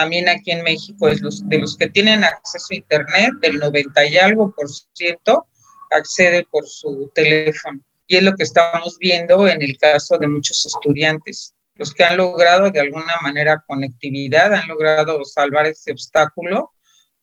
También 0.00 0.30
aquí 0.30 0.50
en 0.50 0.64
México 0.64 1.08
es 1.08 1.20
los, 1.20 1.46
de 1.46 1.58
los 1.58 1.76
que 1.76 1.90
tienen 1.90 2.24
acceso 2.24 2.68
a 2.70 2.74
Internet, 2.74 3.32
del 3.42 3.58
90 3.58 4.06
y 4.06 4.16
algo 4.16 4.50
por 4.50 4.66
ciento, 4.94 5.46
accede 5.90 6.46
por 6.50 6.66
su 6.66 7.12
teléfono. 7.14 7.82
Y 8.06 8.16
es 8.16 8.22
lo 8.22 8.34
que 8.34 8.44
estamos 8.44 8.96
viendo 8.98 9.46
en 9.46 9.60
el 9.60 9.76
caso 9.76 10.16
de 10.16 10.26
muchos 10.26 10.64
estudiantes. 10.64 11.54
Los 11.74 11.92
que 11.92 12.04
han 12.04 12.16
logrado 12.16 12.70
de 12.70 12.80
alguna 12.80 13.12
manera 13.20 13.62
conectividad, 13.66 14.54
han 14.54 14.68
logrado 14.68 15.22
salvar 15.22 15.66
ese 15.66 15.92
obstáculo, 15.92 16.72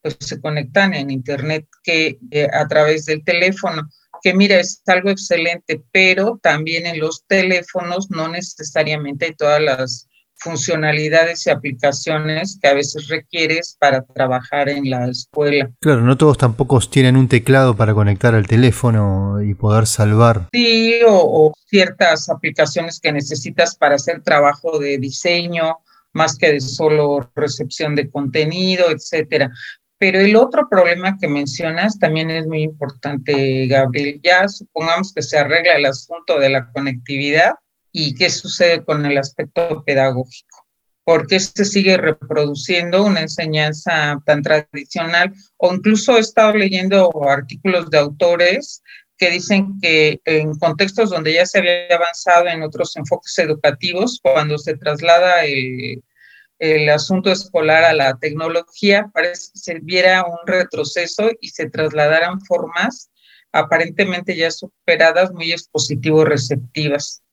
pues 0.03 0.17
se 0.19 0.39
conectan 0.39 0.93
en 0.93 1.10
Internet 1.10 1.65
que 1.81 2.19
eh, 2.29 2.48
a 2.53 2.67
través 2.67 3.05
del 3.05 3.24
teléfono, 3.24 3.89
que 4.22 4.36
mira, 4.36 4.60
es 4.60 4.84
algo 4.86 5.10
excelente, 5.10 5.81
pero 5.91 6.39
también 6.43 6.86
en 6.86 7.00
los 7.00 7.25
teléfonos 7.25 8.12
no 8.12 8.27
necesariamente 8.27 9.25
hay 9.25 9.34
todas 9.34 9.62
las 9.63 10.07
funcionalidades 10.38 11.46
y 11.48 11.50
aplicaciones 11.50 12.60
que 12.62 12.67
a 12.67 12.74
veces 12.74 13.08
requieres 13.08 13.75
para 13.79 14.03
trabajar 14.03 14.70
en 14.70 14.89
la 14.89 15.08
escuela. 15.08 15.72
Claro, 15.82 16.01
no 16.01 16.17
todos 16.17 16.38
tampoco 16.38 16.79
tienen 16.79 17.17
un 17.17 17.27
teclado 17.27 17.75
para 17.75 17.94
conectar 17.94 18.36
al 18.36 18.48
teléfono 18.48 19.41
y 19.41 19.53
poder 19.53 19.88
salvar. 19.88 20.48
Sí, 20.53 21.00
o, 21.08 21.53
ciertas 21.65 22.29
aplicaciones 22.29 23.00
que 23.00 23.12
necesitas 23.12 23.75
para 23.75 23.96
hacer 23.96 24.22
trabajo 24.22 24.79
de 24.79 24.98
diseño, 24.98 25.77
más 26.13 26.38
que 26.38 26.53
de 26.53 26.62
solo 26.62 27.29
recepción 27.36 27.96
de 27.96 28.10
contenido, 28.10 28.89
etcétera. 28.89 29.51
Pero 30.00 30.20
el 30.20 30.36
otro 30.36 30.70
problema 30.70 31.17
que 31.20 31.27
mencionas 31.27 31.98
también 31.98 32.29
es 32.29 32.46
muy 32.46 32.62
importante, 32.62 33.65
Gabriel. 33.65 34.22
Ya 34.24 34.48
supongamos 34.48 35.12
que 35.12 35.24
se 35.24 35.39
arregla 35.39 35.74
el 35.74 35.86
asunto 35.88 36.39
de 36.39 36.50
la 36.50 36.72
conectividad 36.72 37.56
y 37.91 38.15
qué 38.15 38.29
sucede 38.29 38.84
con 38.84 39.06
el 39.06 39.17
aspecto 39.17 39.84
pedagógico. 39.86 40.65
Porque 41.03 41.39
se 41.39 41.63
sigue 41.63 41.98
reproduciendo 41.98 43.06
una 43.06 43.22
enseñanza 43.22 44.22
tan 44.25 44.41
tradicional 44.41 45.34
o 45.56 45.74
incluso 45.74 46.17
he 46.17 46.20
estado 46.20 46.53
leyendo 46.53 47.10
artículos 47.27 47.89
de 47.89 47.98
autores 47.98 48.82
que 49.17 49.32
dicen 49.32 49.79
que 49.82 50.22
en 50.25 50.58
contextos 50.60 51.10
donde 51.10 51.34
ya 51.34 51.46
se 51.46 51.60
había 51.60 51.96
avanzado 51.96 52.48
en 52.48 52.62
otros 52.62 52.96
enfoques 52.98 53.38
educativos, 53.39 54.20
cuando 54.22 54.58
se 54.58 54.77
traslada 54.77 55.46
el, 55.46 56.03
el 56.60 56.89
asunto 56.89 57.32
escolar 57.32 57.84
a 57.84 57.94
la 57.94 58.17
tecnología, 58.17 59.10
parece 59.13 59.51
que 59.53 59.60
se 59.60 59.79
viera 59.79 60.24
un 60.24 60.46
retroceso 60.46 61.32
y 61.41 61.50
se 61.50 61.70
trasladaran 61.70 62.41
formas 62.41 63.10
aparentemente 63.51 64.36
ya 64.36 64.51
superadas, 64.51 65.32
muy 65.32 65.51
expositivo-receptivas. 65.51 67.24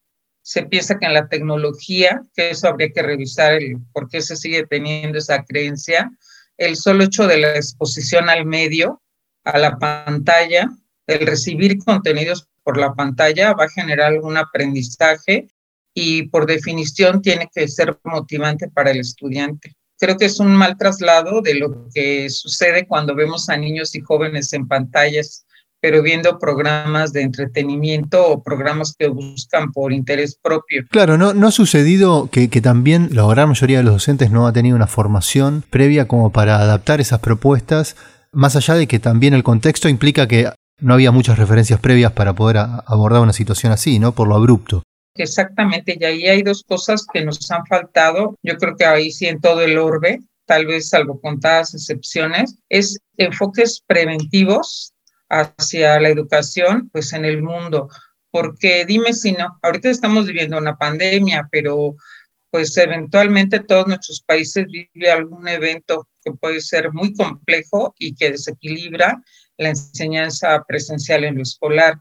Se 0.45 0.65
piensa 0.65 0.99
que 0.99 1.07
en 1.07 1.15
la 1.15 1.27
tecnología, 1.29 2.21
que 2.35 2.51
eso 2.51 2.69
habría 2.69 2.91
que 2.91 3.03
revisar 3.03 3.55
el 3.55 3.79
por 3.95 4.11
qué 4.11 4.21
se 4.21 4.37
sigue 4.37 4.67
teniendo 4.67 5.17
esa 5.17 5.43
creencia, 5.43 6.11
el 6.59 6.77
solo 6.77 7.05
hecho 7.05 7.27
de 7.27 7.39
la 7.39 7.57
exposición 7.57 8.29
al 8.29 8.45
medio, 8.45 9.03
a 9.45 9.59
la 9.59 9.79
pantalla, 9.79 10.71
el 11.07 11.27
recibir 11.27 11.79
contenidos 11.85 12.47
por 12.63 12.77
la 12.77 12.93
pantalla 12.93 13.55
va 13.55 13.65
a 13.65 13.71
generar 13.71 14.13
algún 14.13 14.37
aprendizaje 14.37 15.49
y 15.95 16.25
por 16.25 16.45
definición 16.45 17.23
tiene 17.23 17.49
que 17.55 17.67
ser 17.67 17.99
motivante 18.05 18.69
para 18.69 18.91
el 18.91 19.01
estudiante. 19.01 19.75
Creo 19.99 20.19
que 20.19 20.27
es 20.27 20.41
un 20.41 20.55
mal 20.55 20.77
traslado 20.77 21.41
de 21.41 21.55
lo 21.55 21.89
que 21.95 22.29
sucede 22.29 22.87
cuando 22.87 23.15
vemos 23.15 23.49
a 23.49 23.57
niños 23.57 23.95
y 23.95 24.01
jóvenes 24.01 24.53
en 24.53 24.69
pantallas, 24.69 25.44
pero 25.85 26.01
viendo 26.01 26.39
programas 26.39 27.13
de 27.13 27.21
entretenimiento 27.21 28.27
o 28.27 28.43
programas 28.43 28.97
que 28.99 29.09
buscan 29.09 29.71
por 29.71 29.93
interés 29.93 30.35
propio. 30.35 30.83
Claro, 30.89 31.19
¿no, 31.19 31.35
no 31.35 31.49
ha 31.49 31.51
sucedido 31.51 32.31
que, 32.31 32.49
que 32.49 32.63
también 32.63 33.11
la 33.13 33.27
gran 33.27 33.51
mayoría 33.51 33.77
de 33.77 33.85
los 33.85 33.93
docentes 33.93 34.31
no 34.31 34.47
ha 34.47 34.55
tenido 34.55 34.77
una 34.77 34.87
formación 34.87 35.63
previa 35.69 36.09
como 36.09 36.33
para 36.33 36.59
adaptar 36.59 37.03
esas 37.03 37.21
propuestas, 37.21 37.97
más 38.33 38.57
allá 38.57 38.77
de 38.77 38.87
que 38.87 38.99
también 38.99 39.35
el 39.35 39.43
contexto 39.43 39.91
implica 39.91 40.27
que 40.27 40.49
no 40.81 40.95
había 40.95 41.13
muchas 41.13 41.39
referencias 41.39 41.81
previas 41.81 42.13
para 42.13 42.33
poder 42.33 42.57
abordar 42.87 43.21
una 43.21 43.35
situación 43.35 43.71
así, 43.71 43.99
¿no? 43.99 44.13
Por 44.15 44.27
lo 44.27 44.37
abrupto. 44.37 44.83
Exactamente, 45.15 45.99
y 46.01 46.05
ahí 46.07 46.27
hay 46.27 46.43
dos 46.43 46.65
cosas 46.67 47.05
que 47.13 47.23
nos 47.27 47.51
han 47.51 47.67
faltado. 47.67 48.39
Yo 48.43 48.57
creo 48.57 48.75
que 48.75 48.87
ahí 48.87 49.13
sí 49.13 49.27
en 49.27 49.39
todo 49.39 49.61
el 49.61 49.77
orbe, 49.77 50.21
tal 50.47 50.65
vez 50.65 50.89
salvo 50.89 51.21
contadas 51.21 51.75
excepciones, 51.75 52.57
es 52.71 52.97
enfoques 53.19 53.83
preventivos 53.87 54.94
hacia 55.29 55.99
la 56.01 56.09
educación, 56.09 56.89
pues 56.91 57.13
en 57.13 57.25
el 57.25 57.43
mundo. 57.43 57.89
Porque 58.31 58.85
dime 58.85 59.13
si 59.13 59.33
no, 59.33 59.59
ahorita 59.63 59.91
estamos 59.91 60.27
viviendo 60.27 60.59
una 60.59 60.77
pandemia, 60.77 61.49
pero 61.51 61.97
pues 62.51 62.77
eventualmente 62.77 63.61
todos 63.61 63.87
nuestros 63.89 64.23
países 64.23 64.67
viven 64.67 65.11
algún 65.11 65.49
evento 65.49 66.09
que 66.25 66.33
puede 66.33 66.61
ser 66.61 66.93
muy 66.93 67.13
complejo 67.15 67.95
y 67.99 68.15
que 68.15 68.31
desequilibra 68.31 69.21
la 69.57 69.71
enseñanza 69.71 70.63
presencial 70.67 71.25
en 71.25 71.37
lo 71.37 71.43
escolar. 71.43 71.99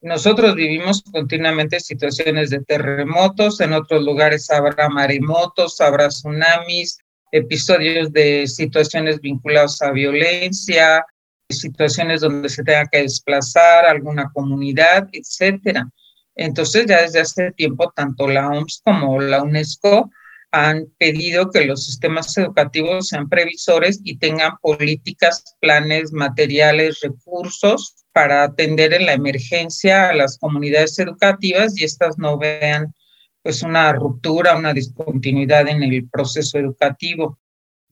Nosotros 0.00 0.54
vivimos 0.54 1.02
continuamente 1.10 1.80
situaciones 1.80 2.50
de 2.50 2.60
terremotos, 2.60 3.60
en 3.60 3.72
otros 3.72 4.04
lugares 4.04 4.50
habrá 4.50 4.88
maremotos, 4.88 5.80
habrá 5.80 6.08
tsunamis, 6.08 6.98
episodios 7.32 8.12
de 8.12 8.46
situaciones 8.46 9.20
vinculadas 9.20 9.82
a 9.82 9.90
violencia, 9.90 11.04
situaciones 11.48 12.20
donde 12.20 12.48
se 12.48 12.64
tenga 12.64 12.86
que 12.86 13.02
desplazar 13.02 13.86
alguna 13.86 14.30
comunidad, 14.32 15.08
etcétera. 15.12 15.88
Entonces, 16.34 16.86
ya 16.86 17.02
desde 17.02 17.20
hace 17.20 17.52
tiempo, 17.52 17.92
tanto 17.94 18.28
la 18.28 18.48
OMS 18.48 18.82
como 18.84 19.20
la 19.20 19.42
UNESCO 19.42 20.10
han 20.52 20.86
pedido 20.98 21.50
que 21.50 21.64
los 21.64 21.84
sistemas 21.84 22.36
educativos 22.38 23.08
sean 23.08 23.28
previsores 23.28 24.00
y 24.04 24.18
tengan 24.18 24.56
políticas, 24.62 25.56
planes, 25.60 26.12
materiales, 26.12 27.00
recursos 27.02 27.96
para 28.12 28.44
atender 28.44 28.94
en 28.94 29.06
la 29.06 29.12
emergencia 29.12 30.08
a 30.08 30.14
las 30.14 30.38
comunidades 30.38 30.98
educativas 30.98 31.78
y 31.78 31.84
estas 31.84 32.18
no 32.18 32.38
vean 32.38 32.94
pues 33.42 33.62
una 33.62 33.92
ruptura, 33.92 34.56
una 34.56 34.72
discontinuidad 34.72 35.68
en 35.68 35.82
el 35.82 36.08
proceso 36.08 36.58
educativo. 36.58 37.38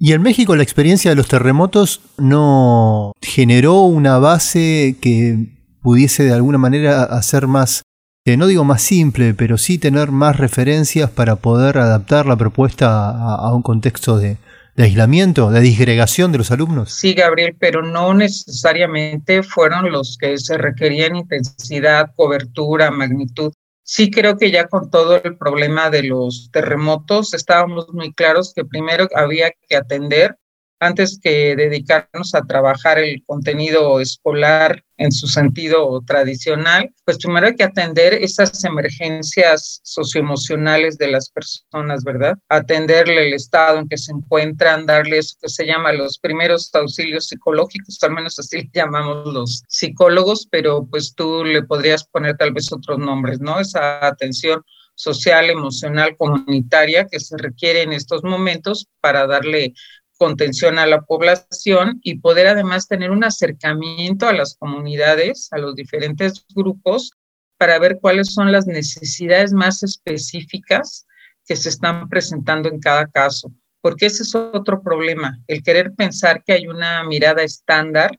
Y 0.06 0.12
en 0.12 0.20
México 0.20 0.54
la 0.54 0.62
experiencia 0.62 1.10
de 1.10 1.16
los 1.16 1.28
terremotos 1.28 2.02
no 2.18 3.14
generó 3.22 3.84
una 3.84 4.18
base 4.18 4.96
que 5.00 5.46
pudiese 5.80 6.24
de 6.24 6.34
alguna 6.34 6.58
manera 6.58 7.04
hacer 7.04 7.46
más, 7.46 7.84
no 8.26 8.46
digo 8.46 8.64
más 8.64 8.82
simple, 8.82 9.32
pero 9.32 9.56
sí 9.56 9.78
tener 9.78 10.10
más 10.10 10.36
referencias 10.36 11.08
para 11.08 11.36
poder 11.36 11.78
adaptar 11.78 12.26
la 12.26 12.36
propuesta 12.36 13.12
a 13.12 13.54
un 13.54 13.62
contexto 13.62 14.18
de 14.18 14.36
aislamiento, 14.76 15.50
de 15.50 15.62
disgregación 15.62 16.32
de 16.32 16.36
los 16.38 16.50
alumnos? 16.50 16.92
Sí, 16.92 17.14
Gabriel, 17.14 17.56
pero 17.58 17.80
no 17.80 18.12
necesariamente 18.12 19.42
fueron 19.42 19.90
los 19.90 20.18
que 20.20 20.36
se 20.36 20.58
requerían 20.58 21.16
intensidad, 21.16 22.10
cobertura, 22.14 22.90
magnitud. 22.90 23.54
Sí 23.86 24.10
creo 24.10 24.38
que 24.38 24.50
ya 24.50 24.66
con 24.66 24.90
todo 24.90 25.22
el 25.22 25.36
problema 25.36 25.90
de 25.90 26.04
los 26.04 26.48
terremotos 26.50 27.34
estábamos 27.34 27.92
muy 27.92 28.14
claros 28.14 28.54
que 28.54 28.64
primero 28.64 29.06
había 29.14 29.52
que 29.68 29.76
atender 29.76 30.38
antes 30.84 31.18
que 31.22 31.56
dedicarnos 31.56 32.34
a 32.34 32.42
trabajar 32.42 32.98
el 32.98 33.22
contenido 33.24 34.00
escolar 34.00 34.84
en 34.96 35.10
su 35.10 35.26
sentido 35.26 36.02
tradicional, 36.06 36.92
pues 37.04 37.18
primero 37.18 37.46
hay 37.46 37.56
que 37.56 37.64
atender 37.64 38.14
esas 38.14 38.62
emergencias 38.64 39.80
socioemocionales 39.82 40.98
de 40.98 41.08
las 41.08 41.30
personas, 41.30 42.04
¿verdad? 42.04 42.36
Atenderle 42.48 43.26
el 43.26 43.34
estado 43.34 43.78
en 43.78 43.88
que 43.88 43.98
se 43.98 44.12
encuentran, 44.12 44.86
darle 44.86 45.18
eso 45.18 45.36
que 45.40 45.48
se 45.48 45.66
llama 45.66 45.92
los 45.92 46.18
primeros 46.18 46.72
auxilios 46.74 47.26
psicológicos, 47.26 47.98
al 48.02 48.12
menos 48.12 48.38
así 48.38 48.58
le 48.58 48.70
llamamos 48.72 49.32
los 49.32 49.64
psicólogos, 49.68 50.46
pero 50.50 50.86
pues 50.86 51.14
tú 51.14 51.44
le 51.44 51.62
podrías 51.62 52.04
poner 52.04 52.36
tal 52.36 52.52
vez 52.52 52.72
otros 52.72 52.98
nombres, 52.98 53.40
¿no? 53.40 53.58
Esa 53.58 54.06
atención 54.06 54.62
social, 54.94 55.50
emocional, 55.50 56.16
comunitaria 56.16 57.06
que 57.06 57.20
se 57.20 57.36
requiere 57.36 57.82
en 57.82 57.92
estos 57.92 58.22
momentos 58.22 58.86
para 59.00 59.26
darle 59.26 59.74
contención 60.16 60.78
a 60.78 60.86
la 60.86 61.02
población 61.02 62.00
y 62.02 62.18
poder 62.18 62.46
además 62.46 62.88
tener 62.88 63.10
un 63.10 63.24
acercamiento 63.24 64.28
a 64.28 64.32
las 64.32 64.56
comunidades, 64.56 65.48
a 65.52 65.58
los 65.58 65.74
diferentes 65.74 66.44
grupos, 66.54 67.12
para 67.58 67.78
ver 67.78 67.98
cuáles 68.00 68.32
son 68.32 68.52
las 68.52 68.66
necesidades 68.66 69.52
más 69.52 69.82
específicas 69.82 71.06
que 71.46 71.56
se 71.56 71.68
están 71.68 72.08
presentando 72.08 72.68
en 72.68 72.80
cada 72.80 73.06
caso. 73.06 73.52
Porque 73.80 74.06
ese 74.06 74.22
es 74.22 74.34
otro 74.34 74.82
problema, 74.82 75.38
el 75.46 75.62
querer 75.62 75.94
pensar 75.94 76.42
que 76.42 76.54
hay 76.54 76.66
una 76.66 77.04
mirada 77.04 77.42
estándar 77.42 78.16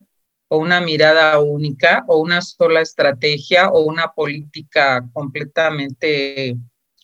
o 0.48 0.60
una 0.60 0.80
mirada 0.80 1.40
única 1.40 2.04
o 2.08 2.20
una 2.20 2.42
sola 2.42 2.82
estrategia 2.82 3.70
o 3.70 3.82
una 3.82 4.14
política 4.14 5.08
completamente 5.12 6.56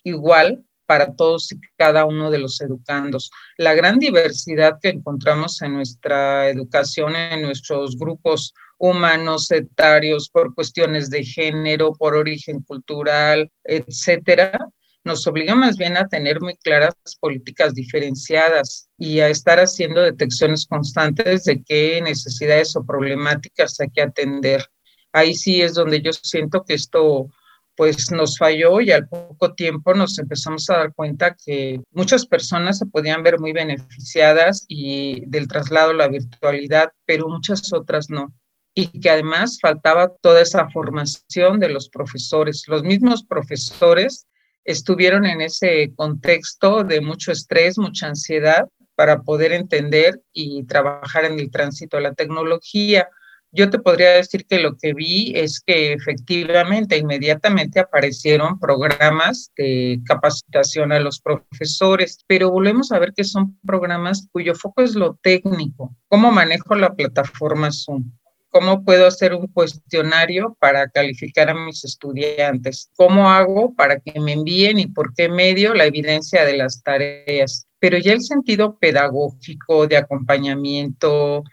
igual 0.03 0.63
para 0.91 1.15
todos 1.15 1.49
y 1.53 1.61
cada 1.77 2.03
uno 2.03 2.29
de 2.29 2.37
los 2.37 2.59
educandos. 2.59 3.31
La 3.55 3.73
gran 3.73 3.97
diversidad 3.97 4.77
que 4.81 4.89
encontramos 4.89 5.61
en 5.61 5.75
nuestra 5.75 6.49
educación, 6.49 7.15
en 7.15 7.43
nuestros 7.43 7.95
grupos 7.97 8.53
humanos, 8.77 9.49
etarios, 9.51 10.29
por 10.29 10.53
cuestiones 10.53 11.09
de 11.09 11.23
género, 11.23 11.93
por 11.93 12.13
origen 12.13 12.61
cultural, 12.63 13.49
etcétera, 13.63 14.67
nos 15.05 15.25
obliga 15.27 15.55
más 15.55 15.77
bien 15.77 15.95
a 15.95 16.09
tener 16.09 16.41
muy 16.41 16.57
claras 16.57 16.93
políticas 17.21 17.73
diferenciadas 17.73 18.89
y 18.97 19.21
a 19.21 19.29
estar 19.29 19.61
haciendo 19.61 20.01
detecciones 20.01 20.65
constantes 20.65 21.45
de 21.45 21.63
qué 21.63 22.01
necesidades 22.01 22.75
o 22.75 22.85
problemáticas 22.85 23.79
hay 23.79 23.91
que 23.91 24.01
atender. 24.01 24.65
Ahí 25.13 25.35
sí 25.35 25.61
es 25.61 25.73
donde 25.73 26.01
yo 26.01 26.11
siento 26.11 26.65
que 26.65 26.73
esto 26.73 27.29
pues 27.75 28.11
nos 28.11 28.37
falló 28.37 28.81
y 28.81 28.91
al 28.91 29.07
poco 29.07 29.53
tiempo 29.53 29.93
nos 29.93 30.19
empezamos 30.19 30.69
a 30.69 30.77
dar 30.77 30.93
cuenta 30.93 31.35
que 31.35 31.81
muchas 31.91 32.25
personas 32.25 32.77
se 32.77 32.85
podían 32.85 33.23
ver 33.23 33.39
muy 33.39 33.53
beneficiadas 33.53 34.65
y 34.67 35.23
del 35.27 35.47
traslado 35.47 35.91
a 35.91 35.95
la 35.95 36.07
virtualidad, 36.07 36.91
pero 37.05 37.29
muchas 37.29 37.71
otras 37.73 38.09
no. 38.09 38.33
Y 38.73 38.99
que 38.99 39.09
además 39.09 39.59
faltaba 39.61 40.13
toda 40.21 40.41
esa 40.41 40.69
formación 40.69 41.59
de 41.59 41.69
los 41.69 41.89
profesores. 41.89 42.63
Los 42.67 42.83
mismos 42.83 43.23
profesores 43.23 44.27
estuvieron 44.63 45.25
en 45.25 45.41
ese 45.41 45.91
contexto 45.95 46.83
de 46.83 47.01
mucho 47.01 47.31
estrés, 47.31 47.77
mucha 47.77 48.07
ansiedad 48.07 48.67
para 48.95 49.21
poder 49.21 49.51
entender 49.51 50.21
y 50.31 50.63
trabajar 50.65 51.25
en 51.25 51.39
el 51.39 51.49
tránsito 51.49 51.97
a 51.97 52.01
la 52.01 52.13
tecnología 52.13 53.09
Yo 53.53 53.69
te 53.69 53.79
podría 53.79 54.11
decir 54.11 54.45
que 54.45 54.59
lo 54.59 54.77
que 54.77 54.93
vi 54.93 55.33
es 55.35 55.59
que 55.59 55.91
efectivamente 55.91 56.97
inmediatamente 56.97 57.81
aparecieron 57.81 58.57
programas 58.57 59.51
de 59.57 59.99
capacitación 60.05 60.93
a 60.93 61.01
los 61.01 61.19
profesores, 61.19 62.23
pero 62.27 62.49
volvemos 62.49 62.93
a 62.93 62.99
ver 62.99 63.11
que 63.13 63.25
son 63.25 63.59
programas 63.65 64.29
cuyo 64.31 64.55
foco 64.55 64.83
es 64.83 64.95
lo 64.95 65.19
técnico. 65.21 65.93
¿Cómo 66.07 66.31
manejo 66.31 66.75
la 66.75 66.93
plataforma 66.95 67.71
Zoom? 67.71 68.09
¿Cómo 68.51 68.85
puedo 68.85 69.05
hacer 69.05 69.33
un 69.33 69.47
cuestionario 69.47 70.55
para 70.57 70.89
calificar 70.89 71.49
a 71.49 71.53
mis 71.53 71.83
estudiantes? 71.83 72.89
¿Cómo 72.95 73.29
hago 73.29 73.73
para 73.75 73.99
que 73.99 74.17
me 74.21 74.31
envíen 74.31 74.79
y 74.79 74.87
por 74.87 75.13
qué 75.13 75.27
medio 75.27 75.73
la 75.73 75.85
evidencia 75.85 76.45
de 76.45 76.55
las 76.55 76.81
tareas? 76.83 77.67
Pero 77.79 77.97
ya 77.97 78.13
el 78.13 78.21
sentido 78.21 78.77
pedagógico, 78.77 79.87
de 79.87 79.97
acompañamiento, 79.97 81.43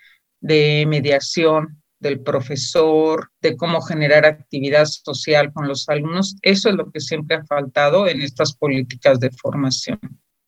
de 0.41 0.85
mediación, 0.87 1.83
del 2.01 2.21
profesor, 2.21 3.31
de 3.41 3.57
cómo 3.57 3.81
generar 3.81 4.25
actividad 4.25 4.87
social 4.87 5.53
con 5.53 5.69
los 5.69 5.89
alumnos. 5.89 6.37
Eso 6.43 6.69
es 6.69 6.75
lo 6.75 6.91
que 6.91 7.01
siempre 7.01 7.37
ha 7.37 7.45
faltado 7.45 8.07
en 8.07 8.23
estas 8.23 8.55
políticas 8.55 9.21
de 9.21 9.31
formación. 9.31 9.99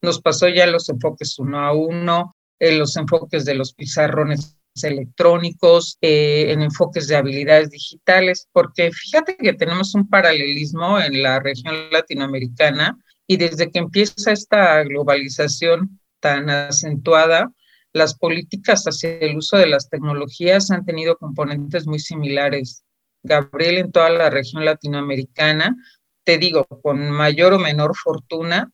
Nos 0.03 0.21
pasó 0.21 0.49
ya 0.49 0.67
los 0.67 0.89
enfoques 0.89 1.39
uno 1.39 1.61
a 1.61 1.73
uno, 1.73 2.37
en 2.59 2.79
los 2.79 2.97
enfoques 2.97 3.45
de 3.45 3.55
los 3.55 3.75
pizarrones 3.75 4.57
electrónicos, 4.83 5.99
eh, 6.01 6.47
en 6.51 6.63
enfoques 6.63 7.09
de 7.09 7.17
habilidades 7.17 7.71
digitales, 7.71 8.49
porque 8.53 8.91
fíjate 8.93 9.37
que 9.37 9.53
tenemos 9.53 9.95
un 9.95 10.09
paralelismo 10.09 11.01
en 11.01 11.23
la 11.23 11.41
región 11.41 11.91
latinoamericana 11.91 12.97
y 13.27 13.37
desde 13.37 13.71
que 13.71 13.79
empieza 13.79 14.33
esta 14.33 14.83
globalización 14.85 16.01
tan 16.21 16.51
acentuada, 16.51 17.53
las 17.93 18.17
políticas 18.17 18.85
hacia 18.85 19.19
el 19.19 19.37
uso 19.37 19.57
de 19.57 19.67
las 19.67 19.89
tecnologías 19.89 20.71
han 20.71 20.85
tenido 20.85 21.17
componentes 21.17 21.87
muy 21.87 21.99
similares. 21.99 22.85
Gabriel, 23.23 23.79
en 23.79 23.93
toda 23.93 24.11
la 24.11 24.31
región 24.31 24.65
latinoamericana, 24.65 25.77
te 26.25 26.39
digo, 26.39 26.67
con 26.83 27.11
mayor 27.11 27.55
o 27.55 27.59
menor 27.59 27.97
fortuna, 27.97 28.71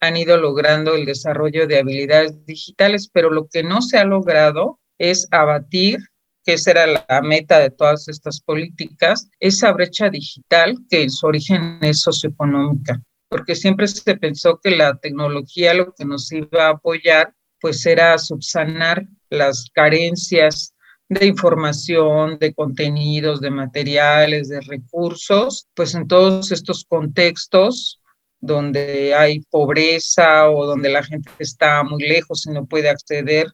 han 0.00 0.16
ido 0.16 0.36
logrando 0.36 0.94
el 0.94 1.06
desarrollo 1.06 1.66
de 1.66 1.78
habilidades 1.78 2.44
digitales, 2.46 3.08
pero 3.12 3.30
lo 3.30 3.48
que 3.48 3.62
no 3.62 3.82
se 3.82 3.98
ha 3.98 4.04
logrado 4.04 4.78
es 4.98 5.26
abatir, 5.30 5.98
que 6.44 6.54
esa 6.54 6.70
era 6.70 6.86
la 6.86 7.22
meta 7.22 7.58
de 7.58 7.70
todas 7.70 8.08
estas 8.08 8.40
políticas, 8.40 9.28
esa 9.40 9.72
brecha 9.72 10.08
digital 10.08 10.76
que 10.88 11.02
en 11.02 11.10
su 11.10 11.26
origen 11.26 11.78
es 11.82 12.00
socioeconómica, 12.00 13.02
porque 13.28 13.54
siempre 13.54 13.88
se 13.88 14.16
pensó 14.16 14.60
que 14.62 14.70
la 14.70 14.96
tecnología 14.98 15.74
lo 15.74 15.92
que 15.94 16.04
nos 16.04 16.30
iba 16.32 16.66
a 16.66 16.70
apoyar 16.70 17.34
pues 17.60 17.84
era 17.86 18.16
subsanar 18.18 19.06
las 19.30 19.70
carencias 19.72 20.74
de 21.08 21.26
información, 21.26 22.38
de 22.38 22.52
contenidos, 22.52 23.40
de 23.40 23.50
materiales, 23.50 24.48
de 24.48 24.60
recursos, 24.60 25.66
pues 25.74 25.94
en 25.94 26.06
todos 26.06 26.52
estos 26.52 26.84
contextos 26.84 28.00
donde 28.40 29.14
hay 29.14 29.40
pobreza 29.50 30.50
o 30.50 30.66
donde 30.66 30.90
la 30.90 31.02
gente 31.02 31.30
está 31.38 31.82
muy 31.82 32.02
lejos 32.02 32.46
y 32.46 32.50
no 32.50 32.66
puede 32.66 32.88
acceder 32.88 33.48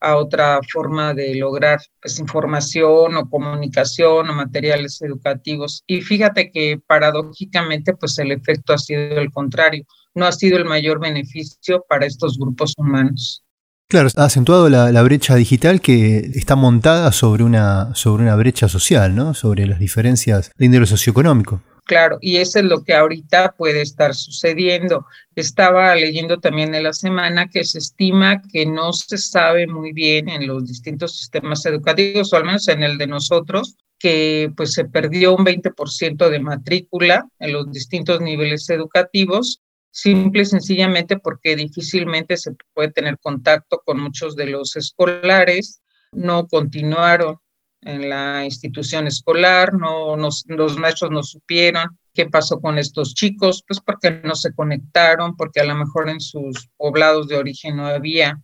a 0.00 0.16
otra 0.16 0.60
forma 0.70 1.14
de 1.14 1.34
lograr 1.34 1.80
pues, 2.00 2.18
información 2.18 3.16
o 3.16 3.28
comunicación 3.30 4.28
o 4.28 4.34
materiales 4.34 5.00
educativos. 5.00 5.82
Y 5.86 6.02
fíjate 6.02 6.50
que 6.50 6.80
paradójicamente 6.86 7.94
pues 7.94 8.18
el 8.18 8.32
efecto 8.32 8.74
ha 8.74 8.78
sido 8.78 9.18
el 9.18 9.30
contrario, 9.30 9.84
no 10.14 10.26
ha 10.26 10.32
sido 10.32 10.58
el 10.58 10.64
mayor 10.64 11.00
beneficio 11.00 11.84
para 11.88 12.06
estos 12.06 12.38
grupos 12.38 12.74
humanos. 12.76 13.43
Claro, 13.88 14.08
ha 14.16 14.24
acentuado 14.24 14.68
la, 14.68 15.02
brecha 15.02 15.34
digital 15.36 15.80
que 15.80 16.18
está 16.34 16.56
montada 16.56 17.12
sobre 17.12 17.44
una, 17.44 17.94
sobre 17.94 18.22
una 18.22 18.34
brecha 18.34 18.68
social, 18.68 19.14
¿no? 19.14 19.34
Sobre 19.34 19.66
las 19.66 19.78
diferencias 19.78 20.50
de 20.56 20.66
índole 20.66 20.86
socioeconómico. 20.86 21.62
Claro, 21.84 22.16
y 22.22 22.38
eso 22.38 22.60
es 22.60 22.64
lo 22.64 22.82
que 22.82 22.94
ahorita 22.94 23.54
puede 23.58 23.82
estar 23.82 24.14
sucediendo. 24.14 25.06
Estaba 25.36 25.94
leyendo 25.94 26.40
también 26.40 26.74
en 26.74 26.82
la 26.82 26.94
semana 26.94 27.48
que 27.48 27.62
se 27.64 27.78
estima 27.78 28.40
que 28.40 28.64
no 28.64 28.94
se 28.94 29.18
sabe 29.18 29.66
muy 29.66 29.92
bien 29.92 30.30
en 30.30 30.46
los 30.46 30.66
distintos 30.66 31.18
sistemas 31.18 31.66
educativos, 31.66 32.32
o 32.32 32.36
al 32.36 32.44
menos 32.44 32.68
en 32.68 32.82
el 32.82 32.96
de 32.96 33.06
nosotros, 33.06 33.76
que 33.98 34.50
pues 34.56 34.72
se 34.72 34.86
perdió 34.86 35.36
un 35.36 35.44
20% 35.44 36.30
de 36.30 36.40
matrícula 36.40 37.28
en 37.38 37.52
los 37.52 37.70
distintos 37.70 38.20
niveles 38.22 38.68
educativos 38.70 39.60
simple 39.94 40.42
y 40.42 40.44
sencillamente 40.44 41.20
porque 41.20 41.54
difícilmente 41.54 42.36
se 42.36 42.50
puede 42.74 42.90
tener 42.90 43.16
contacto 43.20 43.80
con 43.84 44.00
muchos 44.00 44.34
de 44.34 44.46
los 44.46 44.74
escolares, 44.74 45.82
no 46.10 46.48
continuaron 46.48 47.38
en 47.80 48.08
la 48.08 48.44
institución 48.44 49.06
escolar, 49.06 49.72
no 49.72 50.16
los 50.16 50.76
maestros 50.78 51.12
no 51.12 51.22
supieron 51.22 51.96
qué 52.12 52.26
pasó 52.26 52.60
con 52.60 52.78
estos 52.78 53.14
chicos, 53.14 53.62
pues 53.66 53.80
porque 53.80 54.10
no 54.24 54.34
se 54.34 54.52
conectaron, 54.52 55.36
porque 55.36 55.60
a 55.60 55.64
lo 55.64 55.76
mejor 55.76 56.08
en 56.08 56.20
sus 56.20 56.68
poblados 56.76 57.28
de 57.28 57.36
origen 57.36 57.76
no 57.76 57.86
había 57.86 58.40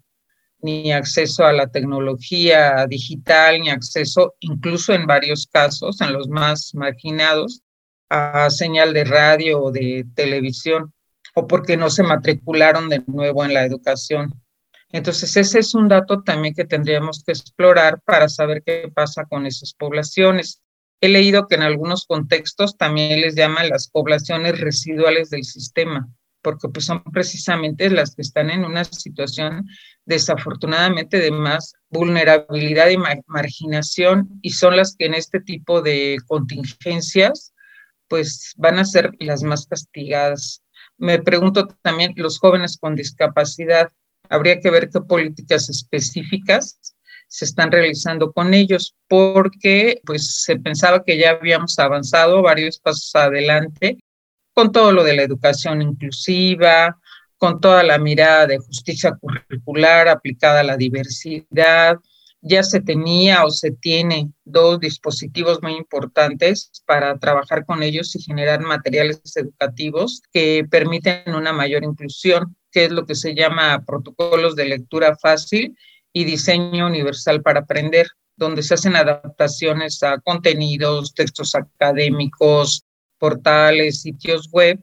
ni 0.62 0.92
acceso 0.92 1.44
a 1.44 1.52
la 1.52 1.66
tecnología 1.66 2.86
digital, 2.86 3.60
ni 3.60 3.70
acceso, 3.70 4.34
incluso 4.38 4.92
en 4.92 5.06
varios 5.06 5.48
casos, 5.48 6.00
en 6.00 6.12
los 6.12 6.28
más 6.28 6.74
marginados, 6.74 7.62
a 8.08 8.50
señal 8.50 8.92
de 8.92 9.04
radio 9.04 9.60
o 9.62 9.72
de 9.72 10.04
televisión 10.14 10.92
o 11.40 11.46
porque 11.46 11.76
no 11.76 11.88
se 11.88 12.02
matricularon 12.02 12.90
de 12.90 13.02
nuevo 13.06 13.44
en 13.44 13.54
la 13.54 13.64
educación. 13.64 14.34
Entonces, 14.92 15.36
ese 15.36 15.60
es 15.60 15.74
un 15.74 15.88
dato 15.88 16.22
también 16.22 16.54
que 16.54 16.66
tendríamos 16.66 17.24
que 17.24 17.32
explorar 17.32 18.00
para 18.04 18.28
saber 18.28 18.62
qué 18.64 18.90
pasa 18.94 19.24
con 19.24 19.46
esas 19.46 19.72
poblaciones. 19.72 20.60
He 21.00 21.08
leído 21.08 21.46
que 21.46 21.54
en 21.54 21.62
algunos 21.62 22.04
contextos 22.04 22.76
también 22.76 23.22
les 23.22 23.36
llaman 23.36 23.70
las 23.70 23.88
poblaciones 23.88 24.60
residuales 24.60 25.30
del 25.30 25.44
sistema, 25.44 26.08
porque 26.42 26.68
pues 26.68 26.84
son 26.84 27.02
precisamente 27.04 27.88
las 27.88 28.14
que 28.14 28.22
están 28.22 28.50
en 28.50 28.64
una 28.64 28.84
situación 28.84 29.66
desafortunadamente 30.04 31.20
de 31.20 31.30
más 31.30 31.72
vulnerabilidad 31.88 32.90
y 32.90 32.98
marginación 33.26 34.28
y 34.42 34.50
son 34.50 34.76
las 34.76 34.94
que 34.94 35.06
en 35.06 35.14
este 35.14 35.40
tipo 35.40 35.80
de 35.80 36.18
contingencias 36.26 37.54
pues 38.10 38.54
van 38.56 38.80
a 38.80 38.84
ser 38.84 39.12
las 39.20 39.44
más 39.44 39.66
castigadas. 39.66 40.62
Me 41.00 41.18
pregunto 41.18 41.66
también, 41.80 42.12
los 42.16 42.38
jóvenes 42.38 42.76
con 42.78 42.94
discapacidad, 42.94 43.90
habría 44.28 44.60
que 44.60 44.70
ver 44.70 44.90
qué 44.90 45.00
políticas 45.00 45.70
específicas 45.70 46.78
se 47.26 47.46
están 47.46 47.72
realizando 47.72 48.32
con 48.32 48.52
ellos, 48.52 48.94
porque 49.08 50.02
pues 50.04 50.42
se 50.42 50.56
pensaba 50.56 51.02
que 51.02 51.16
ya 51.16 51.30
habíamos 51.30 51.78
avanzado 51.78 52.42
varios 52.42 52.78
pasos 52.78 53.14
adelante 53.14 53.98
con 54.52 54.72
todo 54.72 54.92
lo 54.92 55.02
de 55.02 55.16
la 55.16 55.22
educación 55.22 55.80
inclusiva, 55.80 56.98
con 57.38 57.60
toda 57.60 57.82
la 57.82 57.98
mirada 57.98 58.46
de 58.46 58.58
justicia 58.58 59.16
curricular 59.18 60.06
aplicada 60.06 60.60
a 60.60 60.64
la 60.64 60.76
diversidad, 60.76 61.96
ya 62.42 62.62
se 62.62 62.80
tenía 62.80 63.44
o 63.44 63.50
se 63.50 63.72
tiene 63.72 64.32
dos 64.44 64.80
dispositivos 64.80 65.62
muy 65.62 65.76
importantes 65.76 66.70
para 66.86 67.18
trabajar 67.18 67.66
con 67.66 67.82
ellos 67.82 68.14
y 68.16 68.22
generar 68.22 68.60
materiales 68.60 69.20
educativos 69.36 70.22
que 70.32 70.64
permiten 70.70 71.34
una 71.34 71.52
mayor 71.52 71.84
inclusión, 71.84 72.56
que 72.72 72.86
es 72.86 72.92
lo 72.92 73.04
que 73.04 73.14
se 73.14 73.34
llama 73.34 73.84
protocolos 73.86 74.56
de 74.56 74.66
lectura 74.66 75.16
fácil 75.16 75.76
y 76.12 76.24
diseño 76.24 76.86
universal 76.86 77.42
para 77.42 77.60
aprender, 77.60 78.08
donde 78.36 78.62
se 78.62 78.74
hacen 78.74 78.96
adaptaciones 78.96 80.02
a 80.02 80.18
contenidos, 80.20 81.14
textos 81.14 81.54
académicos, 81.54 82.84
portales, 83.18 84.00
sitios 84.00 84.48
web, 84.50 84.80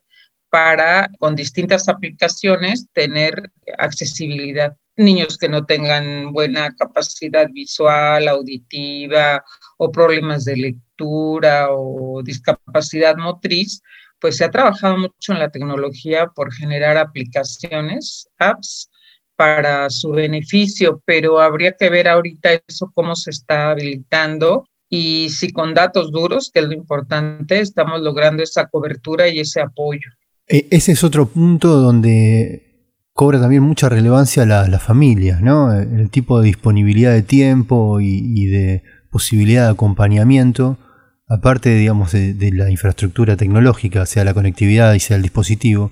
para 0.49 1.09
con 1.17 1.35
distintas 1.35 1.89
aplicaciones 1.89 2.87
tener 2.93 3.51
accesibilidad 3.77 4.77
niños 4.97 5.37
que 5.37 5.47
no 5.47 5.65
tengan 5.65 6.33
buena 6.33 6.75
capacidad 6.75 7.47
visual, 7.51 8.27
auditiva 8.27 9.43
o 9.77 9.91
problemas 9.91 10.45
de 10.45 10.57
lectura 10.57 11.67
o 11.71 12.21
discapacidad 12.23 13.15
motriz, 13.17 13.81
pues 14.19 14.37
se 14.37 14.45
ha 14.45 14.51
trabajado 14.51 14.97
mucho 14.97 15.33
en 15.33 15.39
la 15.39 15.49
tecnología 15.49 16.27
por 16.27 16.51
generar 16.51 16.97
aplicaciones, 16.97 18.27
apps 18.39 18.89
para 19.35 19.89
su 19.91 20.09
beneficio, 20.09 21.01
pero 21.05 21.39
habría 21.39 21.73
que 21.73 21.89
ver 21.89 22.07
ahorita 22.07 22.61
eso 22.67 22.91
cómo 22.93 23.15
se 23.15 23.29
está 23.29 23.69
habilitando 23.69 24.67
y 24.89 25.29
si 25.29 25.51
con 25.51 25.73
datos 25.73 26.11
duros, 26.11 26.49
que 26.51 26.61
es 26.61 26.65
lo 26.65 26.73
importante, 26.73 27.59
estamos 27.59 28.01
logrando 28.01 28.41
esa 28.41 28.67
cobertura 28.67 29.27
y 29.27 29.39
ese 29.39 29.61
apoyo. 29.61 30.09
E, 30.47 30.67
ese 30.71 30.93
es 30.93 31.03
otro 31.03 31.27
punto 31.27 31.67
donde 31.67 32.66
cobra 33.17 33.41
también 33.41 33.63
mucha 33.63 33.89
relevancia 33.89 34.45
la, 34.45 34.67
la 34.67 34.77
familia, 34.77 35.39
¿no? 35.41 35.73
El 35.73 36.11
tipo 36.11 36.39
de 36.39 36.45
disponibilidad 36.45 37.11
de 37.11 37.23
tiempo 37.23 37.99
y, 37.99 38.45
de 38.45 38.83
posibilidad 39.09 39.63
de 39.65 39.71
acompañamiento, 39.71 40.77
aparte, 41.27 41.73
digamos, 41.73 42.11
de, 42.11 42.51
la 42.53 42.69
infraestructura 42.69 43.35
tecnológica, 43.35 44.05
sea 44.05 44.23
la 44.23 44.35
conectividad 44.35 44.93
y 44.93 44.99
sea 44.99 45.17
el 45.17 45.23
dispositivo. 45.23 45.91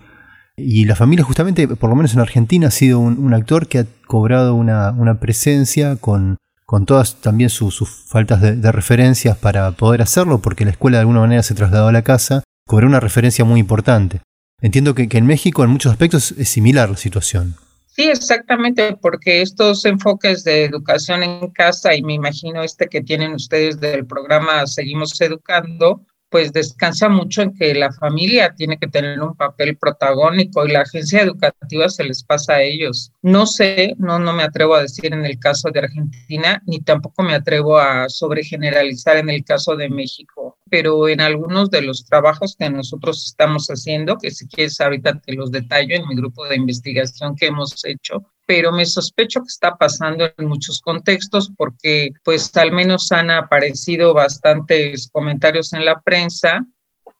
Y 0.56 0.86
la 0.86 0.96
familia, 0.96 1.26
justamente, 1.26 1.68
por 1.68 1.90
lo 1.90 1.96
menos 1.96 2.14
en 2.14 2.20
Argentina, 2.20 2.68
ha 2.68 2.72
sido 2.72 3.00
un, 3.00 3.34
actor 3.34 3.66
que 3.66 3.80
ha 3.80 3.86
cobrado 4.06 4.54
una, 4.54 5.20
presencia 5.20 5.96
con, 5.96 6.38
con 6.68 6.86
todas 6.86 7.16
también 7.22 7.50
sus 7.50 7.90
faltas 8.08 8.40
de, 8.40 8.72
referencias 8.72 9.36
para 9.36 9.72
poder 9.72 10.04
hacerlo, 10.04 10.44
porque 10.44 10.64
la 10.64 10.72
escuela 10.72 10.98
de 10.98 11.02
alguna 11.02 11.22
manera 11.22 11.42
se 11.42 11.56
trasladó 11.56 11.88
a 11.88 11.92
la 11.92 12.04
casa, 12.04 12.44
cobró 12.68 12.86
una 12.86 13.00
referencia 13.00 13.44
muy 13.46 13.60
importante. 13.60 14.22
Entiendo 14.62 14.96
que, 14.96 15.08
en 15.12 15.26
México 15.26 15.63
en 15.63 15.70
muchos 15.70 15.91
aspectos 15.91 16.32
es 16.32 16.50
similar 16.50 16.89
la 16.89 16.98
situación. 16.98 17.56
Sí, 17.88 18.04
exactamente, 18.04 18.98
porque 19.02 19.41
estos 19.41 19.86
enfoques 19.86 20.44
de 20.44 20.65
educación 20.65 21.24
en 21.24 21.50
casa 21.52 21.96
y 21.96 22.04
me 22.04 22.13
imagino 22.13 22.62
este 22.62 22.88
que 22.88 23.02
tienen 23.02 23.34
ustedes 23.34 23.80
del 23.80 24.06
programa 24.06 24.68
Seguimos 24.68 25.20
Educando, 25.22 26.06
pues 26.30 26.52
descansa 26.52 27.08
mucho 27.08 27.44
en 27.44 27.54
que 27.54 27.74
la 27.74 27.94
familia 27.94 28.54
tiene 28.54 28.78
que 28.78 28.88
tener 28.88 29.22
un 29.22 29.36
papel 29.36 29.78
protagónico 29.78 30.65
y 30.65 30.72
la 30.74 30.82
agencia 30.82 31.22
educativa 31.22 31.88
se 31.88 32.04
les 32.04 32.24
pasa 32.24 32.56
a 32.56 32.62
ellos. 32.62 33.13
No 33.22 33.46
sé, 33.46 33.96
no, 33.98 34.20
no 34.20 34.34
me 34.34 34.44
atrevo 34.44 34.76
a 34.76 34.82
decir 34.82 35.13
en 35.13 35.24
el 35.26 35.39
caso 35.39 35.70
de 35.72 35.80
Argentina, 35.80 36.62
ni 36.65 36.82
tampoco 36.82 37.24
me 37.24 37.36
atrevo 37.36 37.78
a 37.78 38.10
sobregeneralizar 38.10 39.15
en 39.15 39.30
el 39.30 39.46
caso 39.46 39.78
de 39.78 39.89
México, 39.89 40.58
pero 40.69 41.08
en 41.08 41.21
algunos 41.21 41.69
de 41.69 41.82
los 41.82 42.06
trabajos 42.06 42.56
que 42.58 42.69
nosotros 42.69 43.25
estamos 43.25 43.67
haciendo, 43.67 44.17
que 44.17 44.32
si 44.32 44.47
quieres 44.47 44.80
ahorita 44.82 45.19
te 45.19 45.34
los 45.34 45.51
detallo 45.51 45.95
en 45.95 46.08
mi 46.08 46.15
grupo 46.15 46.45
de 46.45 46.56
investigación 46.56 47.36
que 47.36 47.47
hemos 47.47 47.86
hecho, 47.86 48.25
pero 48.45 48.71
me 48.71 48.86
sospecho 48.86 49.41
que 49.41 49.47
está 49.47 49.75
pasando 49.75 50.30
en 50.38 50.47
muchos 50.47 50.82
contextos 50.82 51.51
porque 51.58 52.12
pues 52.23 52.56
al 52.58 52.71
menos 52.71 53.12
han 53.12 53.32
aparecido 53.32 54.13
bastantes 54.13 55.10
comentarios 55.12 55.73
en 55.73 55.86
la 55.86 56.01
prensa. 56.01 56.65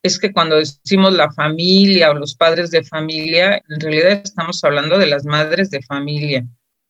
Es 0.04 0.20
que 0.20 0.32
cuando 0.32 0.58
decimos 0.58 1.14
la 1.14 1.32
familia 1.32 2.12
o 2.12 2.14
los 2.14 2.36
padres 2.36 2.70
de 2.70 2.84
familia, 2.84 3.62
en 3.70 3.80
realidad 3.80 4.22
estamos 4.24 4.64
hablando 4.64 5.00
de 5.00 5.08
las 5.08 5.26
madres 5.26 5.72
de 5.72 5.82
familia. 5.82 6.46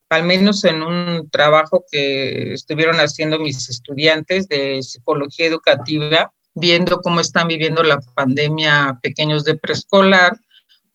Al 0.09 0.23
menos 0.23 0.63
en 0.65 0.83
un 0.83 1.29
trabajo 1.29 1.85
que 1.89 2.53
estuvieron 2.53 2.97
haciendo 2.97 3.39
mis 3.39 3.69
estudiantes 3.69 4.47
de 4.47 4.81
psicología 4.83 5.47
educativa, 5.47 6.31
viendo 6.55 7.01
cómo 7.01 7.19
están 7.19 7.47
viviendo 7.47 7.83
la 7.83 7.99
pandemia 7.99 8.99
pequeños 9.03 9.43
de 9.43 9.55
preescolar, 9.55 10.39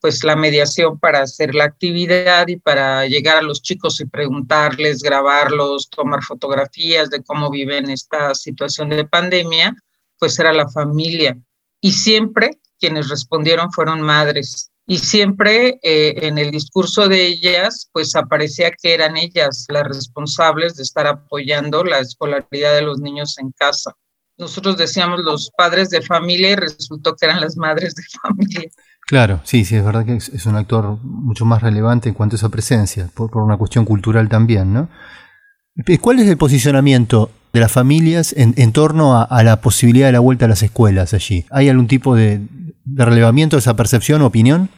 pues 0.01 0.25
la 0.25 0.35
mediación 0.35 0.99
para 0.99 1.21
hacer 1.21 1.55
la 1.55 1.65
actividad 1.65 2.49
y 2.49 2.57
para 2.57 3.07
llegar 3.07 3.37
a 3.37 3.43
los 3.43 3.63
chicos 3.63 4.01
y 4.01 4.07
preguntarles, 4.07 5.03
grabarlos, 5.03 5.91
tomar 5.91 6.23
fotografías 6.23 7.11
de 7.11 7.23
cómo 7.23 7.51
viven 7.51 7.91
esta 7.91 8.35
situación 8.35 8.89
de 8.89 9.05
pandemia, 9.05 9.77
pues 10.19 10.39
era 10.39 10.53
la 10.53 10.69
familia. 10.69 11.37
Y 11.83 11.93
siempre 11.93 12.59
quienes 12.81 13.11
respondieron 13.11 13.71
fueron 13.71 14.01
madres. 14.01 14.71
Y 14.87 14.99
siempre 14.99 15.79
eh, 15.83 16.15
en 16.27 16.39
el 16.39 16.51
discurso 16.51 17.09
de 17.09 17.27
ellas, 17.27 17.89
pues 17.93 18.17
aparecía 18.17 18.73
que 18.73 18.95
eran 18.95 19.17
ellas 19.17 19.67
las 19.69 19.85
responsables 19.85 20.75
de 20.75 20.83
estar 20.83 21.07
apoyando 21.07 21.85
la 21.85 22.01
escolaridad 22.01 22.75
de 22.75 22.83
los 22.83 22.99
niños 22.99 23.39
en 23.39 23.53
casa. 23.53 23.95
Nosotros 24.41 24.79
decíamos 24.79 25.21
los 25.21 25.51
padres 25.57 25.91
de 25.91 26.01
familia 26.01 26.51
y 26.51 26.57
resultó 26.57 27.15
que 27.15 27.27
eran 27.27 27.41
las 27.41 27.57
madres 27.57 27.95
de 27.95 28.03
familia. 28.23 28.71
Claro, 29.07 29.41
sí, 29.45 29.65
sí, 29.65 29.77
es 29.77 29.85
verdad 29.85 30.07
que 30.07 30.17
es, 30.17 30.47
un 30.47 30.57
actor 30.57 30.99
mucho 31.03 31.45
más 31.45 31.63
relevante 31.63 32.09
en 32.09 32.15
cuanto 32.15 32.37
a 32.37 32.39
esa 32.39 32.49
presencia, 32.49 33.11
por, 33.15 33.37
una 33.37 33.57
cuestión 33.57 33.85
cultural 33.85 34.29
también, 34.29 34.73
¿no? 34.73 34.89
¿Cuál 36.01 36.21
es 36.21 36.29
el 36.29 36.37
posicionamiento 36.37 37.31
de 37.53 37.61
las 37.61 37.73
familias 37.73 38.35
en, 38.37 38.73
torno 38.73 39.21
a, 39.21 39.43
la 39.43 39.61
posibilidad 39.61 40.07
de 40.07 40.13
la 40.13 40.21
vuelta 40.21 40.45
a 40.45 40.49
las 40.49 40.63
escuelas 40.63 41.13
allí? 41.13 41.45
¿Hay 41.51 41.69
algún 41.69 41.87
tipo 41.87 42.15
de, 42.15 42.41
relevamiento 42.87 43.57
de 43.57 43.61
esa 43.61 43.77
percepción 43.77 44.23
o 44.23 44.27
opinión? 44.27 44.69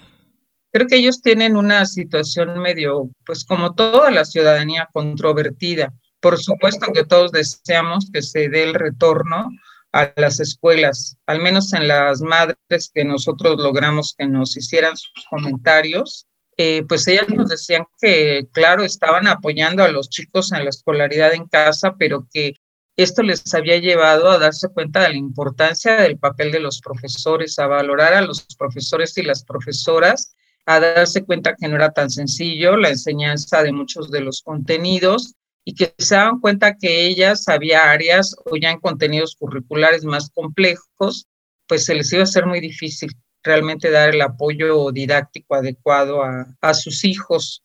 Creo 0.72 0.86
que 0.86 0.96
ellos 0.96 1.20
tienen 1.20 1.56
una 1.56 1.84
situación 1.86 2.58
medio, 2.58 3.10
pues 3.26 3.44
como 3.44 3.74
toda 3.74 4.10
la 4.10 4.24
ciudadanía, 4.24 4.88
controvertida. 4.92 5.92
Por 6.22 6.38
supuesto 6.38 6.92
que 6.92 7.04
todos 7.04 7.32
deseamos 7.32 8.08
que 8.12 8.22
se 8.22 8.48
dé 8.48 8.62
el 8.62 8.74
retorno 8.74 9.50
a 9.92 10.12
las 10.14 10.38
escuelas, 10.38 11.16
al 11.26 11.42
menos 11.42 11.72
en 11.72 11.88
las 11.88 12.22
madres 12.22 12.92
que 12.94 13.04
nosotros 13.04 13.58
logramos 13.58 14.14
que 14.16 14.26
nos 14.26 14.56
hicieran 14.56 14.96
sus 14.96 15.26
comentarios, 15.28 16.28
eh, 16.56 16.84
pues 16.88 17.08
ellas 17.08 17.28
nos 17.28 17.48
decían 17.48 17.86
que, 18.00 18.46
claro, 18.52 18.84
estaban 18.84 19.26
apoyando 19.26 19.82
a 19.82 19.88
los 19.88 20.10
chicos 20.10 20.52
en 20.52 20.62
la 20.62 20.70
escolaridad 20.70 21.34
en 21.34 21.48
casa, 21.48 21.96
pero 21.98 22.28
que 22.32 22.54
esto 22.96 23.24
les 23.24 23.52
había 23.52 23.78
llevado 23.78 24.30
a 24.30 24.38
darse 24.38 24.68
cuenta 24.68 25.00
de 25.00 25.08
la 25.08 25.16
importancia 25.16 25.96
del 25.96 26.18
papel 26.18 26.52
de 26.52 26.60
los 26.60 26.80
profesores, 26.80 27.58
a 27.58 27.66
valorar 27.66 28.14
a 28.14 28.22
los 28.22 28.46
profesores 28.56 29.18
y 29.18 29.22
las 29.22 29.44
profesoras, 29.44 30.36
a 30.66 30.78
darse 30.78 31.24
cuenta 31.24 31.56
que 31.56 31.66
no 31.66 31.74
era 31.74 31.90
tan 31.90 32.10
sencillo 32.10 32.76
la 32.76 32.90
enseñanza 32.90 33.64
de 33.64 33.72
muchos 33.72 34.12
de 34.12 34.20
los 34.20 34.40
contenidos 34.42 35.34
y 35.64 35.74
que 35.74 35.94
se 35.98 36.16
daban 36.16 36.40
cuenta 36.40 36.76
que 36.76 37.06
ellas 37.06 37.48
había 37.48 37.90
áreas 37.90 38.34
o 38.44 38.56
ya 38.56 38.70
en 38.70 38.80
contenidos 38.80 39.36
curriculares 39.36 40.04
más 40.04 40.30
complejos, 40.30 41.26
pues 41.66 41.84
se 41.84 41.94
les 41.94 42.12
iba 42.12 42.24
a 42.24 42.26
ser 42.26 42.46
muy 42.46 42.60
difícil 42.60 43.12
realmente 43.42 43.90
dar 43.90 44.14
el 44.14 44.20
apoyo 44.22 44.90
didáctico 44.92 45.54
adecuado 45.54 46.22
a, 46.22 46.46
a 46.60 46.74
sus 46.74 47.04
hijos, 47.04 47.62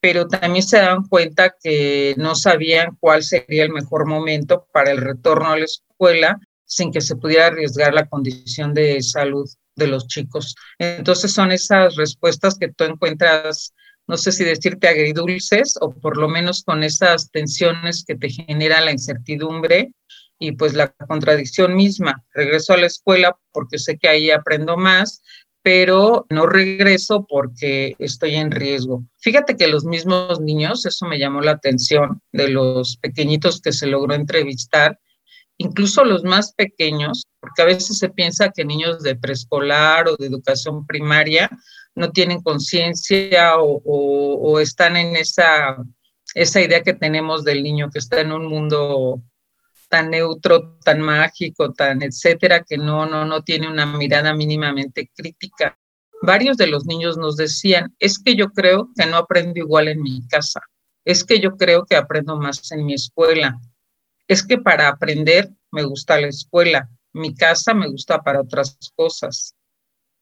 pero 0.00 0.26
también 0.26 0.64
se 0.64 0.78
daban 0.78 1.06
cuenta 1.06 1.54
que 1.62 2.14
no 2.16 2.34
sabían 2.34 2.96
cuál 2.98 3.22
sería 3.22 3.64
el 3.64 3.70
mejor 3.70 4.06
momento 4.06 4.66
para 4.72 4.90
el 4.90 4.98
retorno 4.98 5.50
a 5.50 5.58
la 5.58 5.64
escuela 5.64 6.40
sin 6.64 6.92
que 6.92 7.00
se 7.00 7.16
pudiera 7.16 7.48
arriesgar 7.48 7.92
la 7.92 8.06
condición 8.06 8.72
de 8.74 9.02
salud 9.02 9.48
de 9.74 9.88
los 9.88 10.06
chicos. 10.06 10.54
Entonces 10.78 11.32
son 11.32 11.50
esas 11.50 11.96
respuestas 11.96 12.56
que 12.56 12.72
tú 12.72 12.84
encuentras 12.84 13.74
no 14.10 14.16
sé 14.16 14.32
si 14.32 14.42
decirte 14.42 14.88
agridulces 14.88 15.78
o 15.80 15.92
por 15.92 16.16
lo 16.16 16.28
menos 16.28 16.64
con 16.64 16.82
esas 16.82 17.30
tensiones 17.30 18.04
que 18.04 18.16
te 18.16 18.28
genera 18.28 18.80
la 18.80 18.90
incertidumbre 18.90 19.92
y 20.40 20.52
pues 20.52 20.74
la 20.74 20.88
contradicción 20.88 21.76
misma. 21.76 22.24
Regreso 22.34 22.72
a 22.72 22.76
la 22.76 22.86
escuela 22.86 23.38
porque 23.52 23.78
sé 23.78 23.98
que 23.98 24.08
ahí 24.08 24.32
aprendo 24.32 24.76
más, 24.76 25.22
pero 25.62 26.26
no 26.28 26.46
regreso 26.46 27.24
porque 27.28 27.94
estoy 28.00 28.34
en 28.34 28.50
riesgo. 28.50 29.04
Fíjate 29.18 29.56
que 29.56 29.68
los 29.68 29.84
mismos 29.84 30.40
niños, 30.40 30.84
eso 30.86 31.06
me 31.06 31.20
llamó 31.20 31.40
la 31.40 31.52
atención 31.52 32.20
de 32.32 32.48
los 32.48 32.96
pequeñitos 32.96 33.60
que 33.60 33.70
se 33.70 33.86
logró 33.86 34.14
entrevistar, 34.14 34.98
incluso 35.56 36.04
los 36.04 36.24
más 36.24 36.52
pequeños, 36.54 37.28
porque 37.38 37.62
a 37.62 37.66
veces 37.66 37.96
se 37.98 38.08
piensa 38.08 38.50
que 38.50 38.64
niños 38.64 39.04
de 39.04 39.14
preescolar 39.14 40.08
o 40.08 40.16
de 40.16 40.26
educación 40.26 40.84
primaria 40.84 41.48
no 41.94 42.12
tienen 42.12 42.42
conciencia 42.42 43.54
o, 43.58 44.60
están 44.60 44.96
en 44.96 45.16
esa, 45.16 45.76
esa 46.34 46.60
idea 46.60 46.82
que 46.82 46.94
tenemos 46.94 47.44
del 47.44 47.62
niño 47.62 47.90
que 47.90 47.98
está 47.98 48.20
en 48.20 48.32
un 48.32 48.46
mundo 48.46 49.22
tan 49.88 50.10
neutro, 50.10 50.78
tan 50.84 51.00
mágico, 51.00 51.72
tan 51.72 52.02
etcétera, 52.02 52.62
que 52.62 52.78
no, 52.78 53.06
no, 53.06 53.24
no 53.24 53.42
tiene 53.42 53.68
una 53.68 53.86
mirada 53.86 54.34
mínimamente 54.34 55.10
crítica. 55.14 55.76
Varios 56.22 56.56
de 56.56 56.68
los 56.68 56.86
niños 56.86 57.16
nos 57.16 57.36
decían, 57.36 57.94
es 57.98 58.18
que 58.18 58.36
yo 58.36 58.50
creo 58.50 58.90
que 58.94 59.06
no 59.06 59.16
aprendo 59.16 59.58
igual 59.58 59.88
en 59.88 60.00
mi 60.02 60.26
casa, 60.28 60.60
es 61.04 61.24
que 61.24 61.40
yo 61.40 61.56
creo 61.56 61.86
que 61.86 61.96
aprendo 61.96 62.36
más 62.36 62.70
en 62.70 62.84
mi 62.84 62.94
escuela, 62.94 63.58
es 64.28 64.46
que 64.46 64.58
para 64.58 64.88
aprender 64.88 65.50
me 65.72 65.82
gusta 65.82 66.20
la 66.20 66.28
escuela, 66.28 66.88
mi 67.12 67.34
casa 67.34 67.74
me 67.74 67.88
gusta 67.88 68.20
para 68.20 68.42
otras 68.42 68.78
cosas 68.94 69.56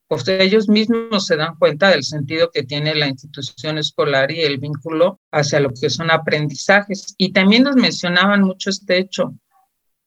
pues 0.08 0.26
ellos 0.26 0.70
mismos 0.70 1.26
se 1.26 1.36
dan 1.36 1.56
cuenta 1.56 1.90
del 1.90 2.02
sentido 2.02 2.50
que 2.50 2.62
tiene 2.62 2.94
la 2.94 3.08
institución 3.08 3.76
escolar 3.76 4.32
y 4.32 4.40
el 4.40 4.58
vínculo 4.58 5.20
hacia 5.30 5.60
lo 5.60 5.68
que 5.68 5.90
son 5.90 6.10
aprendizajes. 6.10 7.14
Y 7.18 7.32
también 7.32 7.64
nos 7.64 7.76
mencionaban 7.76 8.42
mucho 8.42 8.70
este 8.70 8.96
hecho. 8.96 9.34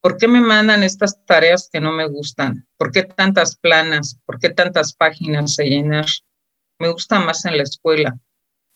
¿Por 0.02 0.18
qué 0.18 0.28
me 0.28 0.42
mandan 0.42 0.82
estas 0.82 1.24
tareas 1.26 1.70
que 1.72 1.80
no 1.80 1.92
me 1.92 2.08
gustan? 2.08 2.68
¿Por 2.78 2.92
qué 2.92 3.04
tantas 3.04 3.56
planas? 3.56 4.20
¿Por 4.26 4.40
qué 4.40 4.50
tantas 4.50 4.94
páginas 4.94 5.60
a 5.60 5.64
llenar? 5.64 6.08
Me 6.80 6.90
gusta 6.90 7.20
más 7.20 7.46
en 7.46 7.58
la 7.58 7.64
escuela. 7.64 8.18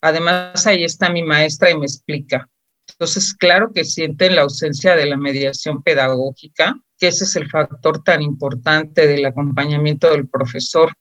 Además, 0.01 0.67
ahí 0.67 0.83
está 0.83 1.09
mi 1.09 1.23
maestra 1.23 1.71
y 1.71 1.77
me 1.77 1.87
explica. 1.87 2.47
Entonces, 2.87 3.33
claro 3.33 3.71
que 3.73 3.83
sienten 3.83 4.35
la 4.35 4.43
ausencia 4.43 4.95
de 4.95 5.07
la 5.07 5.17
mediación 5.17 5.81
pedagógica, 5.81 6.79
que 6.99 7.07
ese 7.07 7.23
es 7.23 7.35
el 7.35 7.49
factor 7.49 8.03
tan 8.03 8.21
importante 8.21 9.07
del 9.07 9.25
acompañamiento 9.25 10.11
del 10.11 10.29
profesor 10.29 10.93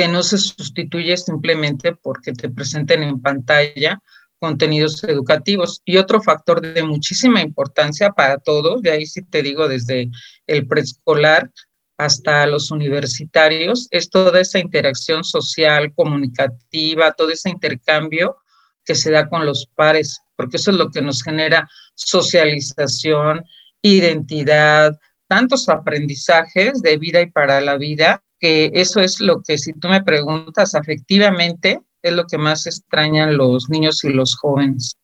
que 0.00 0.08
no 0.08 0.22
se 0.22 0.38
sustituye 0.38 1.14
simplemente 1.18 1.94
porque 1.94 2.32
te 2.32 2.48
presenten 2.48 3.02
en 3.02 3.20
pantalla 3.20 4.00
contenidos 4.38 5.04
educativos. 5.04 5.82
Y 5.84 5.98
otro 5.98 6.22
factor 6.22 6.62
de 6.62 6.82
muchísima 6.82 7.42
importancia 7.42 8.08
para 8.08 8.38
todos, 8.38 8.80
de 8.80 8.92
ahí 8.92 9.04
sí 9.04 9.20
te 9.20 9.42
digo 9.42 9.68
desde 9.68 10.08
el 10.46 10.66
preescolar 10.66 11.50
hasta 11.98 12.46
los 12.46 12.70
universitarios, 12.70 13.88
es 13.90 14.08
toda 14.08 14.40
esa 14.40 14.58
interacción 14.58 15.22
social, 15.22 15.92
comunicativa, 15.94 17.12
todo 17.12 17.28
ese 17.28 17.50
intercambio 17.50 18.38
que 18.86 18.94
se 18.94 19.10
da 19.10 19.28
con 19.28 19.44
los 19.44 19.66
pares, 19.74 20.18
porque 20.34 20.56
eso 20.56 20.70
es 20.70 20.78
lo 20.78 20.88
que 20.88 21.02
nos 21.02 21.22
genera 21.22 21.68
socialización, 21.94 23.44
identidad, 23.82 24.98
tantos 25.28 25.68
aprendizajes 25.68 26.80
de 26.80 26.96
vida 26.96 27.20
y 27.20 27.30
para 27.30 27.60
la 27.60 27.76
vida 27.76 28.24
que 28.40 28.70
eso 28.74 29.00
es 29.00 29.20
lo 29.20 29.42
que, 29.42 29.58
si 29.58 29.72
tú 29.74 29.88
me 29.88 30.02
preguntas 30.02 30.74
afectivamente, 30.74 31.80
es 32.02 32.12
lo 32.12 32.26
que 32.26 32.38
más 32.38 32.66
extrañan 32.66 33.36
los 33.36 33.68
niños 33.68 34.02
y 34.04 34.08
los 34.08 34.36
jóvenes. 34.36 34.96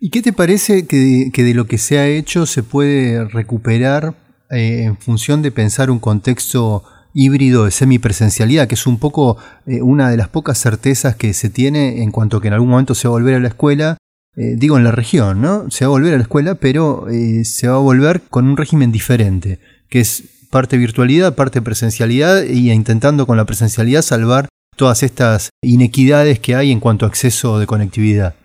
¿Y 0.00 0.10
qué 0.10 0.22
te 0.22 0.32
parece 0.32 0.86
que 0.86 1.30
de, 1.34 1.54
lo 1.54 1.66
que 1.66 1.78
se 1.78 1.98
ha 1.98 2.06
hecho 2.06 2.46
se 2.46 2.62
puede 2.62 3.24
recuperar 3.24 4.14
eh, 4.50 4.82
en 4.84 4.96
función 4.96 5.42
de 5.42 5.50
pensar 5.50 5.90
un 5.90 5.98
contexto 5.98 6.84
híbrido 7.14 7.64
de 7.64 7.70
semipresencialidad, 7.70 8.68
que 8.68 8.74
es 8.74 8.86
un 8.86 8.98
poco 8.98 9.38
eh, 9.66 9.82
una 9.82 10.10
de 10.10 10.16
las 10.16 10.28
pocas 10.28 10.58
certezas 10.58 11.16
que 11.16 11.32
se 11.32 11.48
tiene 11.48 12.02
en 12.02 12.10
cuanto 12.10 12.40
que 12.40 12.48
en 12.48 12.54
algún 12.54 12.70
momento 12.70 12.94
se 12.94 13.08
va 13.08 13.12
a 13.14 13.18
volver 13.18 13.36
a 13.36 13.40
la 13.40 13.48
escuela, 13.48 13.96
eh, 14.36 14.56
digo 14.56 14.76
en 14.76 14.84
la 14.84 14.90
región, 14.90 15.40
¿no? 15.40 15.70
Se 15.70 15.84
va 15.84 15.88
a 15.88 15.90
volver 15.92 16.14
a 16.14 16.16
la 16.18 16.24
escuela, 16.24 16.56
pero 16.56 17.06
se 17.44 17.68
va 17.68 17.76
a 17.76 17.78
volver 17.78 18.22
con 18.28 18.46
un 18.46 18.56
régimen 18.56 18.90
diferente, 18.90 19.60
que 19.88 20.00
es 20.00 20.33
parte 20.54 20.76
virtualidad, 20.76 21.34
parte 21.34 21.60
presencialidad, 21.62 22.44
y 22.44 22.70
intentando 22.70 23.26
con 23.26 23.36
la 23.36 23.44
presencialidad 23.44 24.02
salvar 24.02 24.46
todas 24.76 25.02
estas 25.02 25.50
inequidades 25.62 26.38
que 26.38 26.54
hay 26.54 26.70
en 26.70 26.78
cuanto 26.78 27.04
a 27.04 27.08
acceso 27.08 27.58
de 27.58 27.66
conectividad. 27.66 28.36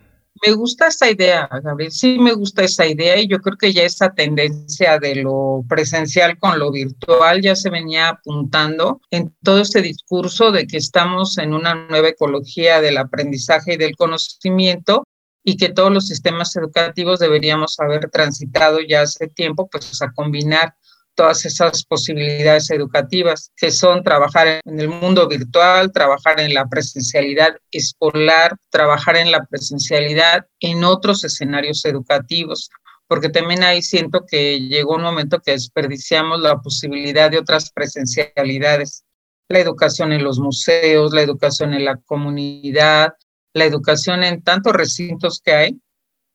Me 0.44 0.54
gusta 0.54 0.88
esa 0.88 1.08
idea, 1.08 1.48
Gabriel, 1.64 1.92
sí 1.92 2.18
me 2.18 2.34
gusta 2.34 2.64
esa 2.64 2.88
idea 2.88 3.20
y 3.20 3.28
yo 3.28 3.38
creo 3.38 3.58
que 3.58 3.74
ya 3.74 3.84
esa 3.84 4.10
tendencia 4.12 4.98
de 4.98 5.18
lo 5.18 5.64
presencial 5.70 6.40
con 6.40 6.58
lo 6.58 6.72
virtual 6.72 7.44
ya 7.44 7.56
se 7.56 7.70
venía 7.70 8.10
apuntando 8.10 9.02
en 9.12 9.32
todo 9.44 9.60
este 9.60 9.84
discurso 9.84 10.52
de 10.52 10.66
que 10.66 10.78
estamos 10.78 11.38
en 11.38 11.54
una 11.54 11.76
nueva 11.76 12.08
ecología 12.08 12.82
del 12.82 12.98
aprendizaje 12.98 13.76
y 13.76 13.78
del 13.78 13.96
conocimiento 13.96 15.04
y 15.44 15.58
que 15.58 15.70
todos 15.70 15.92
los 15.92 16.08
sistemas 16.08 16.56
educativos 16.56 17.20
deberíamos 17.20 17.80
haber 17.80 18.10
transitado 18.10 18.80
ya 18.82 19.02
hace 19.02 19.28
tiempo 19.28 19.70
pues 19.72 20.02
a 20.02 20.12
combinar 20.12 20.74
todas 21.20 21.44
esas 21.44 21.84
posibilidades 21.84 22.72
educativas, 22.72 23.52
que 23.58 23.72
son 23.72 24.04
trabajar 24.04 24.62
en 24.64 24.80
el 24.80 24.88
mundo 24.88 25.28
virtual, 25.28 25.92
trabajar 25.92 26.40
en 26.40 26.54
la 26.54 26.66
presencialidad 26.70 27.58
escolar, 27.72 28.56
trabajar 28.70 29.18
en 29.18 29.30
la 29.30 29.46
presencialidad 29.46 30.48
en 30.62 30.86
otros 30.86 31.26
escenarios 31.26 31.84
educativos, 31.84 32.70
porque 33.06 33.28
también 33.28 33.64
ahí 33.64 33.82
siento 33.82 34.26
que 34.26 34.62
llegó 34.62 34.96
un 34.96 35.02
momento 35.02 35.42
que 35.42 35.52
desperdiciamos 35.52 36.40
la 36.40 36.62
posibilidad 36.62 37.30
de 37.30 37.40
otras 37.40 37.70
presencialidades, 37.74 39.04
la 39.50 39.60
educación 39.60 40.14
en 40.14 40.24
los 40.24 40.40
museos, 40.40 41.14
la 41.14 41.22
educación 41.22 41.74
en 41.74 41.84
la 41.84 41.98
comunidad, 41.98 43.10
la 43.54 43.66
educación 43.66 44.24
en 44.24 44.42
tantos 44.42 44.72
recintos 44.72 45.42
que 45.44 45.52
hay, 45.52 45.82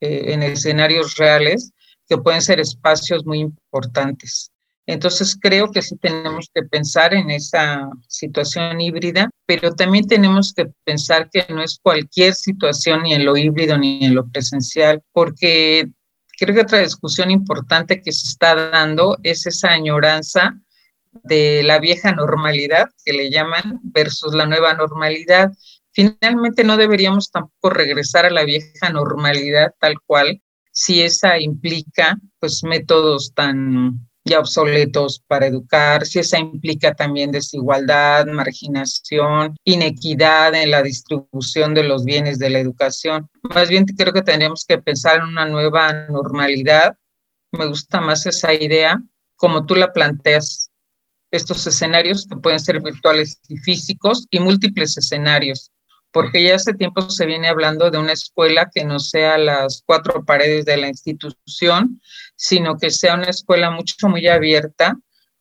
eh, 0.02 0.34
en 0.34 0.42
escenarios 0.42 1.16
reales, 1.16 1.72
que 2.06 2.18
pueden 2.18 2.42
ser 2.42 2.60
espacios 2.60 3.24
muy 3.24 3.38
importantes. 3.40 4.50
Entonces 4.86 5.38
creo 5.40 5.70
que 5.70 5.80
sí 5.80 5.96
tenemos 5.96 6.50
que 6.54 6.62
pensar 6.62 7.14
en 7.14 7.30
esa 7.30 7.88
situación 8.06 8.80
híbrida, 8.80 9.30
pero 9.46 9.74
también 9.74 10.06
tenemos 10.06 10.52
que 10.52 10.66
pensar 10.84 11.30
que 11.30 11.46
no 11.48 11.62
es 11.62 11.78
cualquier 11.82 12.34
situación 12.34 13.02
ni 13.04 13.14
en 13.14 13.24
lo 13.24 13.36
híbrido 13.36 13.78
ni 13.78 14.04
en 14.04 14.14
lo 14.14 14.28
presencial, 14.28 15.02
porque 15.12 15.88
creo 16.38 16.54
que 16.54 16.60
otra 16.62 16.80
discusión 16.80 17.30
importante 17.30 18.02
que 18.02 18.12
se 18.12 18.28
está 18.28 18.54
dando 18.54 19.16
es 19.22 19.46
esa 19.46 19.70
añoranza 19.70 20.54
de 21.22 21.62
la 21.62 21.78
vieja 21.78 22.12
normalidad, 22.12 22.88
que 23.04 23.12
le 23.12 23.30
llaman, 23.30 23.80
versus 23.82 24.34
la 24.34 24.46
nueva 24.46 24.74
normalidad. 24.74 25.50
Finalmente 25.92 26.64
no 26.64 26.76
deberíamos 26.76 27.30
tampoco 27.30 27.70
regresar 27.70 28.26
a 28.26 28.30
la 28.30 28.44
vieja 28.44 28.90
normalidad 28.90 29.72
tal 29.78 29.94
cual, 30.04 30.42
si 30.72 31.02
esa 31.02 31.38
implica 31.38 32.18
pues 32.40 32.64
métodos 32.64 33.32
tan 33.32 34.00
ya 34.24 34.40
obsoletos 34.40 35.22
para 35.26 35.46
educar, 35.46 36.06
si 36.06 36.18
esa 36.18 36.38
implica 36.38 36.94
también 36.94 37.30
desigualdad, 37.30 38.26
marginación, 38.26 39.56
inequidad 39.64 40.54
en 40.54 40.70
la 40.70 40.82
distribución 40.82 41.74
de 41.74 41.84
los 41.84 42.04
bienes 42.04 42.38
de 42.38 42.50
la 42.50 42.58
educación. 42.58 43.28
Más 43.42 43.68
bien 43.68 43.84
creo 43.84 44.12
que 44.12 44.22
tendríamos 44.22 44.64
que 44.64 44.78
pensar 44.78 45.16
en 45.16 45.24
una 45.24 45.44
nueva 45.44 45.92
normalidad. 46.08 46.96
Me 47.52 47.66
gusta 47.66 48.00
más 48.00 48.26
esa 48.26 48.54
idea, 48.54 49.02
como 49.36 49.66
tú 49.66 49.74
la 49.74 49.92
planteas, 49.92 50.70
estos 51.30 51.66
escenarios 51.66 52.26
que 52.26 52.36
pueden 52.36 52.60
ser 52.60 52.80
virtuales 52.80 53.40
y 53.48 53.56
físicos 53.58 54.26
y 54.30 54.38
múltiples 54.40 54.96
escenarios 54.96 55.70
porque 56.14 56.44
ya 56.44 56.54
hace 56.54 56.72
tiempo 56.74 57.10
se 57.10 57.26
viene 57.26 57.48
hablando 57.48 57.90
de 57.90 57.98
una 57.98 58.12
escuela 58.12 58.70
que 58.72 58.84
no 58.84 59.00
sea 59.00 59.36
las 59.36 59.82
cuatro 59.84 60.24
paredes 60.24 60.64
de 60.64 60.76
la 60.76 60.86
institución, 60.88 62.00
sino 62.36 62.78
que 62.78 62.90
sea 62.90 63.16
una 63.16 63.24
escuela 63.24 63.72
mucho, 63.72 64.08
muy 64.08 64.28
abierta 64.28 64.96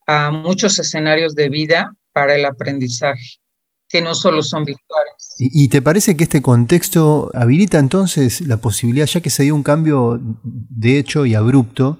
a 0.07 0.31
muchos 0.31 0.79
escenarios 0.79 1.35
de 1.35 1.49
vida 1.49 1.95
para 2.11 2.35
el 2.35 2.43
aprendizaje, 2.43 3.37
que 3.87 4.01
no 4.01 4.15
solo 4.15 4.41
son 4.41 4.65
virtuales. 4.65 5.35
¿Y, 5.37 5.69
te 5.69 5.83
parece 5.83 6.17
que 6.17 6.23
este 6.23 6.41
contexto 6.41 7.29
habilita 7.35 7.77
entonces 7.77 8.41
la 8.41 8.57
posibilidad, 8.57 9.05
ya 9.05 9.21
que 9.21 9.29
se 9.29 9.43
dio 9.43 9.53
un 9.53 9.63
cambio 9.63 10.19
de 10.43 10.97
hecho 10.97 11.27
y 11.27 11.35
abrupto, 11.35 11.99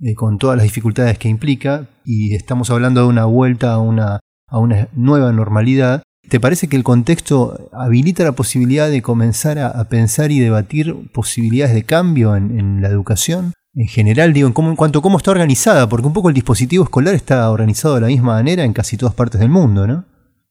eh, 0.00 0.14
con 0.14 0.38
todas 0.38 0.56
las 0.56 0.64
dificultades 0.64 1.18
que 1.18 1.28
implica, 1.28 1.88
y 2.04 2.34
estamos 2.34 2.68
hablando 2.70 3.02
de 3.02 3.06
una 3.06 3.26
vuelta 3.26 3.74
a 3.74 3.78
una, 3.78 4.18
a 4.48 4.58
una 4.58 4.88
nueva 4.92 5.30
normalidad, 5.30 6.02
¿Te 6.28 6.40
parece 6.40 6.68
que 6.68 6.76
el 6.76 6.84
contexto 6.84 7.70
habilita 7.72 8.22
la 8.22 8.32
posibilidad 8.32 8.90
de 8.90 9.00
comenzar 9.00 9.58
a, 9.58 9.88
pensar 9.88 10.30
y 10.30 10.38
debatir 10.38 10.94
posibilidades 11.12 11.74
de 11.74 11.84
cambio 11.84 12.36
en, 12.36 12.82
la 12.82 12.88
educación? 12.88 13.54
En 13.74 13.88
general, 13.88 14.32
digo, 14.32 14.46
en, 14.48 14.76
cuanto 14.76 14.98
a 14.98 15.02
cómo 15.02 15.18
está 15.18 15.30
organizada, 15.30 15.88
porque 15.88 16.06
un 16.06 16.12
poco 16.12 16.28
el 16.28 16.34
dispositivo 16.34 16.84
escolar 16.84 17.14
está 17.14 17.50
organizado 17.50 17.94
de 17.94 18.02
la 18.02 18.06
misma 18.08 18.34
manera 18.34 18.64
en 18.64 18.72
casi 18.72 18.96
todas 18.96 19.14
partes 19.14 19.40
del 19.40 19.48
mundo, 19.48 19.86
¿no? 19.86 20.04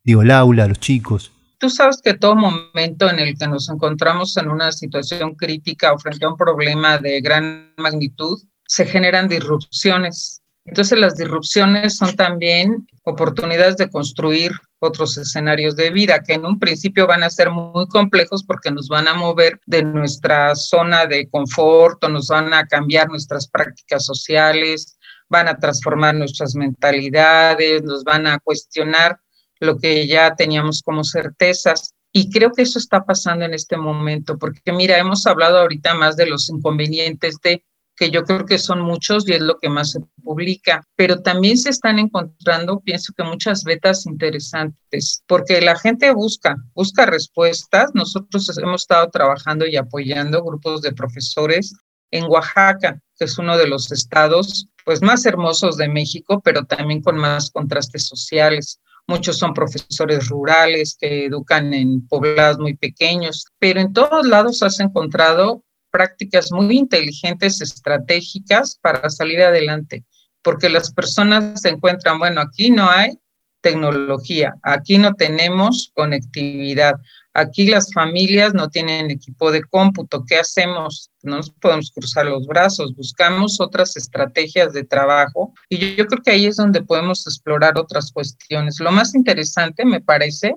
Digo, 0.03 0.23
el 0.23 0.31
aula, 0.31 0.67
los 0.67 0.79
chicos. 0.79 1.31
Tú 1.59 1.69
sabes 1.69 2.01
que 2.03 2.13
todo 2.13 2.35
momento 2.35 3.09
en 3.09 3.19
el 3.19 3.37
que 3.37 3.47
nos 3.47 3.69
encontramos 3.69 4.37
en 4.37 4.49
una 4.49 4.71
situación 4.71 5.35
crítica 5.35 5.93
o 5.93 5.99
frente 5.99 6.25
a 6.25 6.29
un 6.29 6.37
problema 6.37 6.97
de 6.97 7.21
gran 7.21 7.73
magnitud, 7.77 8.39
se 8.65 8.85
generan 8.85 9.27
disrupciones. 9.27 10.41
Entonces 10.67 10.99
las 10.99 11.15
disrupciones 11.15 11.95
son 11.95 12.15
también 12.15 12.87
oportunidades 13.03 13.77
de 13.77 13.89
construir 13.89 14.51
otros 14.79 15.17
escenarios 15.17 15.77
de 15.77 15.89
vida 15.89 16.21
que 16.21 16.33
en 16.33 16.45
un 16.45 16.59
principio 16.59 17.07
van 17.07 17.23
a 17.23 17.29
ser 17.29 17.49
muy 17.49 17.87
complejos 17.87 18.43
porque 18.43 18.69
nos 18.69 18.89
van 18.89 19.07
a 19.07 19.13
mover 19.13 19.59
de 19.65 19.81
nuestra 19.81 20.55
zona 20.55 21.05
de 21.05 21.29
confort 21.29 22.03
nos 22.09 22.27
van 22.27 22.53
a 22.53 22.67
cambiar 22.67 23.09
nuestras 23.09 23.47
prácticas 23.47 24.05
sociales, 24.05 24.97
van 25.29 25.47
a 25.47 25.57
transformar 25.57 26.15
nuestras 26.15 26.53
mentalidades, 26.53 27.83
nos 27.83 28.03
van 28.03 28.27
a 28.27 28.39
cuestionar 28.39 29.19
lo 29.59 29.77
que 29.77 30.05
ya 30.05 30.35
teníamos 30.35 30.81
como 30.81 31.03
certezas. 31.03 31.93
Y 32.11 32.29
creo 32.29 32.51
que 32.51 32.63
eso 32.63 32.77
está 32.79 33.05
pasando 33.05 33.45
en 33.45 33.53
este 33.53 33.77
momento, 33.77 34.37
porque 34.37 34.71
mira, 34.71 34.97
hemos 34.97 35.25
hablado 35.25 35.59
ahorita 35.59 35.93
más 35.95 36.15
de 36.17 36.27
los 36.27 36.49
inconvenientes 36.49 37.37
de 37.41 37.63
que 37.97 38.11
yo 38.11 38.23
creo 38.23 38.45
que 38.45 38.59
son 38.59 38.81
muchos 38.81 39.27
y 39.27 39.33
es 39.33 39.41
lo 39.41 39.57
que 39.57 39.69
más 39.69 39.91
se 39.91 39.99
publica, 40.23 40.83
pero 40.95 41.21
también 41.21 41.57
se 41.57 41.71
están 41.71 41.97
encontrando, 41.97 42.79
pienso 42.79 43.11
que 43.17 43.23
muchas 43.23 43.63
vetas 43.63 44.05
interesantes, 44.05 45.23
porque 45.27 45.59
la 45.61 45.77
gente 45.77 46.13
busca, 46.13 46.55
busca 46.75 47.07
respuestas. 47.07 47.89
Nosotros 47.95 48.55
hemos 48.59 48.83
estado 48.83 49.09
trabajando 49.09 49.65
y 49.65 49.75
apoyando 49.75 50.43
grupos 50.43 50.83
de 50.83 50.93
profesores 50.93 51.73
en 52.11 52.25
Oaxaca, 52.25 53.01
que 53.17 53.25
es 53.25 53.37
uno 53.39 53.57
de 53.57 53.67
los 53.67 53.91
estados 53.91 54.69
pues 54.85 55.01
más 55.01 55.25
hermosos 55.25 55.75
de 55.75 55.89
México, 55.89 56.39
pero 56.41 56.63
también 56.63 57.01
con 57.01 57.17
más 57.17 57.51
contrastes 57.51 58.07
sociales. 58.07 58.79
Muchos 59.07 59.37
son 59.37 59.53
profesores 59.53 60.29
rurales 60.29 60.95
que 60.99 61.25
educan 61.25 61.73
en 61.73 62.07
poblados 62.07 62.59
muy 62.59 62.77
pequeños, 62.77 63.45
pero 63.59 63.81
en 63.81 63.91
todos 63.91 64.25
lados 64.27 64.63
has 64.63 64.79
encontrado 64.79 65.63
prácticas 65.91 66.51
muy 66.51 66.77
inteligentes, 66.77 67.61
estratégicas 67.61 68.77
para 68.81 69.09
salir 69.09 69.41
adelante, 69.41 70.03
porque 70.41 70.69
las 70.69 70.93
personas 70.93 71.61
se 71.61 71.69
encuentran, 71.69 72.19
bueno, 72.19 72.41
aquí 72.41 72.69
no 72.69 72.89
hay 72.89 73.19
tecnología, 73.61 74.55
aquí 74.61 74.97
no 74.97 75.13
tenemos 75.13 75.91
conectividad, 75.93 76.95
aquí 77.33 77.67
las 77.67 77.91
familias 77.93 78.53
no 78.53 78.69
tienen 78.69 79.11
equipo 79.11 79.51
de 79.51 79.63
cómputo, 79.63 80.23
¿qué 80.25 80.37
hacemos? 80.37 81.11
No 81.21 81.37
nos 81.37 81.49
podemos 81.51 81.91
cruzar 81.91 82.25
los 82.25 82.47
brazos, 82.47 82.95
buscamos 82.95 83.59
otras 83.59 83.97
estrategias 83.97 84.73
de 84.73 84.83
trabajo 84.83 85.53
y 85.69 85.95
yo 85.95 86.07
creo 86.07 86.21
que 86.23 86.31
ahí 86.31 86.45
es 86.45 86.55
donde 86.55 86.81
podemos 86.81 87.27
explorar 87.27 87.77
otras 87.77 88.11
cuestiones. 88.11 88.79
Lo 88.79 88.91
más 88.91 89.13
interesante, 89.15 89.85
me 89.85 90.01
parece, 90.01 90.55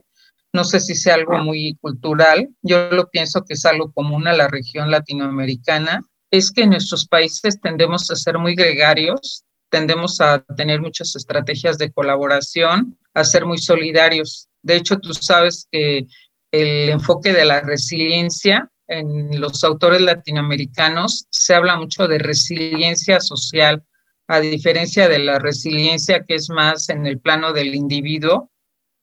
no 0.52 0.64
sé 0.64 0.80
si 0.80 0.94
sea 0.94 1.14
algo 1.14 1.38
muy 1.38 1.76
cultural, 1.80 2.48
yo 2.62 2.90
lo 2.90 3.08
pienso 3.08 3.44
que 3.44 3.54
es 3.54 3.64
algo 3.64 3.92
común 3.92 4.26
a 4.26 4.32
la 4.32 4.48
región 4.48 4.90
latinoamericana, 4.90 6.02
es 6.30 6.50
que 6.50 6.62
en 6.62 6.70
nuestros 6.70 7.06
países 7.06 7.60
tendemos 7.60 8.10
a 8.10 8.16
ser 8.16 8.38
muy 8.38 8.54
gregarios, 8.54 9.44
tendemos 9.70 10.20
a 10.20 10.40
tener 10.56 10.80
muchas 10.80 11.14
estrategias 11.16 11.78
de 11.78 11.92
colaboración, 11.92 12.98
a 13.14 13.24
ser 13.24 13.46
muy 13.46 13.58
solidarios. 13.58 14.48
De 14.62 14.76
hecho, 14.76 14.98
tú 14.98 15.14
sabes 15.14 15.66
que 15.70 16.06
el 16.52 16.90
enfoque 16.90 17.32
de 17.32 17.44
la 17.44 17.60
resiliencia 17.60 18.70
en 18.88 19.40
los 19.40 19.62
autores 19.62 20.00
latinoamericanos 20.00 21.26
se 21.30 21.54
habla 21.54 21.76
mucho 21.76 22.08
de 22.08 22.18
resiliencia 22.18 23.20
social, 23.20 23.84
a 24.26 24.40
diferencia 24.40 25.08
de 25.08 25.20
la 25.20 25.38
resiliencia 25.38 26.24
que 26.24 26.34
es 26.34 26.50
más 26.50 26.88
en 26.88 27.06
el 27.06 27.20
plano 27.20 27.52
del 27.52 27.74
individuo, 27.74 28.50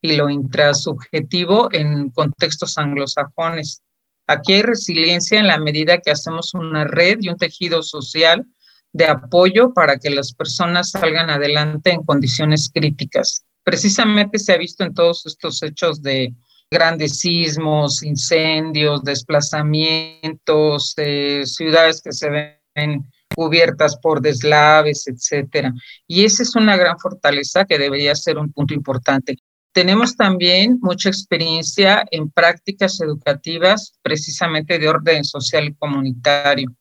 y 0.01 0.15
lo 0.15 0.29
intrasubjetivo 0.29 1.69
en 1.71 2.09
contextos 2.11 2.77
anglosajones. 2.77 3.81
Aquí 4.27 4.53
hay 4.53 4.61
resiliencia 4.61 5.39
en 5.39 5.47
la 5.47 5.59
medida 5.59 5.99
que 5.99 6.11
hacemos 6.11 6.53
una 6.53 6.83
red 6.83 7.17
y 7.21 7.29
un 7.29 7.37
tejido 7.37 7.81
social 7.81 8.45
de 8.93 9.05
apoyo 9.05 9.73
para 9.73 9.97
que 9.97 10.09
las 10.09 10.33
personas 10.33 10.91
salgan 10.91 11.29
adelante 11.29 11.91
en 11.91 12.03
condiciones 12.03 12.69
críticas. 12.73 13.45
Precisamente 13.63 14.39
se 14.39 14.53
ha 14.53 14.57
visto 14.57 14.83
en 14.83 14.93
todos 14.93 15.25
estos 15.25 15.61
hechos 15.63 16.01
de 16.01 16.33
grandes 16.69 17.19
sismos, 17.19 18.03
incendios, 18.03 19.03
desplazamientos, 19.03 20.93
eh, 20.97 21.43
ciudades 21.45 22.01
que 22.01 22.11
se 22.11 22.29
ven 22.29 23.07
cubiertas 23.35 23.97
por 23.97 24.21
deslaves, 24.21 25.07
etcétera. 25.07 25.73
Y 26.07 26.25
esa 26.25 26.43
es 26.43 26.55
una 26.55 26.75
gran 26.75 26.97
fortaleza 26.97 27.65
que 27.65 27.77
debería 27.77 28.15
ser 28.15 28.37
un 28.37 28.51
punto 28.51 28.73
importante. 28.73 29.36
Tenemos 29.77 30.17
también 30.17 30.79
mucha 30.81 31.09
experiencia 31.09 32.03
en 32.09 32.31
prácticas 32.31 32.99
educativas 32.99 33.93
precisamente 34.01 34.79
de 34.79 34.89
orden 34.89 35.23
social 35.23 35.65
y 35.65 35.75
comunitario. 35.75 36.75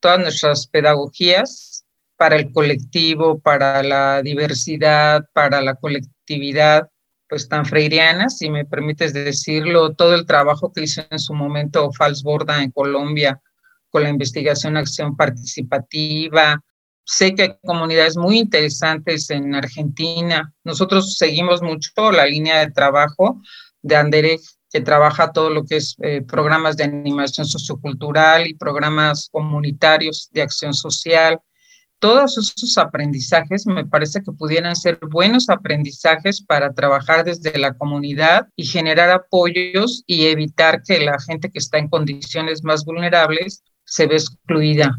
Todas 0.00 0.20
nuestras 0.20 0.66
pedagogías 0.66 1.86
para 2.18 2.36
el 2.36 2.52
colectivo, 2.52 3.40
para 3.40 3.82
la 3.82 4.20
diversidad, 4.20 5.24
para 5.32 5.62
la 5.62 5.76
colectividad, 5.76 6.90
pues 7.26 7.48
tan 7.48 7.64
freirianas, 7.64 8.36
si 8.36 8.50
me 8.50 8.66
permites 8.66 9.14
decirlo, 9.14 9.94
todo 9.94 10.14
el 10.14 10.26
trabajo 10.26 10.74
que 10.74 10.82
hizo 10.82 11.02
en 11.10 11.20
su 11.20 11.32
momento 11.32 11.90
Falsborda 11.90 12.62
en 12.62 12.70
Colombia 12.70 13.40
con 13.88 14.02
la 14.02 14.10
investigación 14.10 14.76
acción 14.76 15.16
participativa. 15.16 16.62
Sé 17.04 17.34
que 17.34 17.42
hay 17.42 17.56
comunidades 17.64 18.16
muy 18.16 18.38
interesantes 18.38 19.28
en 19.30 19.54
Argentina. 19.54 20.52
Nosotros 20.64 21.16
seguimos 21.16 21.62
mucho 21.62 22.12
la 22.12 22.26
línea 22.26 22.60
de 22.60 22.70
trabajo 22.70 23.40
de 23.82 23.96
Anderej, 23.96 24.40
que 24.70 24.80
trabaja 24.80 25.32
todo 25.32 25.50
lo 25.50 25.64
que 25.64 25.76
es 25.76 25.96
eh, 26.02 26.22
programas 26.22 26.76
de 26.76 26.84
animación 26.84 27.46
sociocultural 27.46 28.46
y 28.46 28.54
programas 28.54 29.28
comunitarios 29.30 30.28
de 30.32 30.42
acción 30.42 30.72
social 30.72 31.40
todos 32.02 32.36
esos 32.36 32.78
aprendizajes 32.78 33.64
me 33.64 33.86
parece 33.86 34.24
que 34.24 34.32
pudieran 34.32 34.74
ser 34.74 34.98
buenos 35.08 35.48
aprendizajes 35.48 36.42
para 36.42 36.74
trabajar 36.74 37.24
desde 37.24 37.56
la 37.56 37.74
comunidad 37.74 38.48
y 38.56 38.66
generar 38.66 39.08
apoyos 39.10 40.02
y 40.08 40.26
evitar 40.26 40.82
que 40.82 40.98
la 40.98 41.16
gente 41.20 41.48
que 41.48 41.60
está 41.60 41.78
en 41.78 41.88
condiciones 41.88 42.64
más 42.64 42.84
vulnerables 42.84 43.62
se 43.84 44.08
ve 44.08 44.16
excluida 44.16 44.98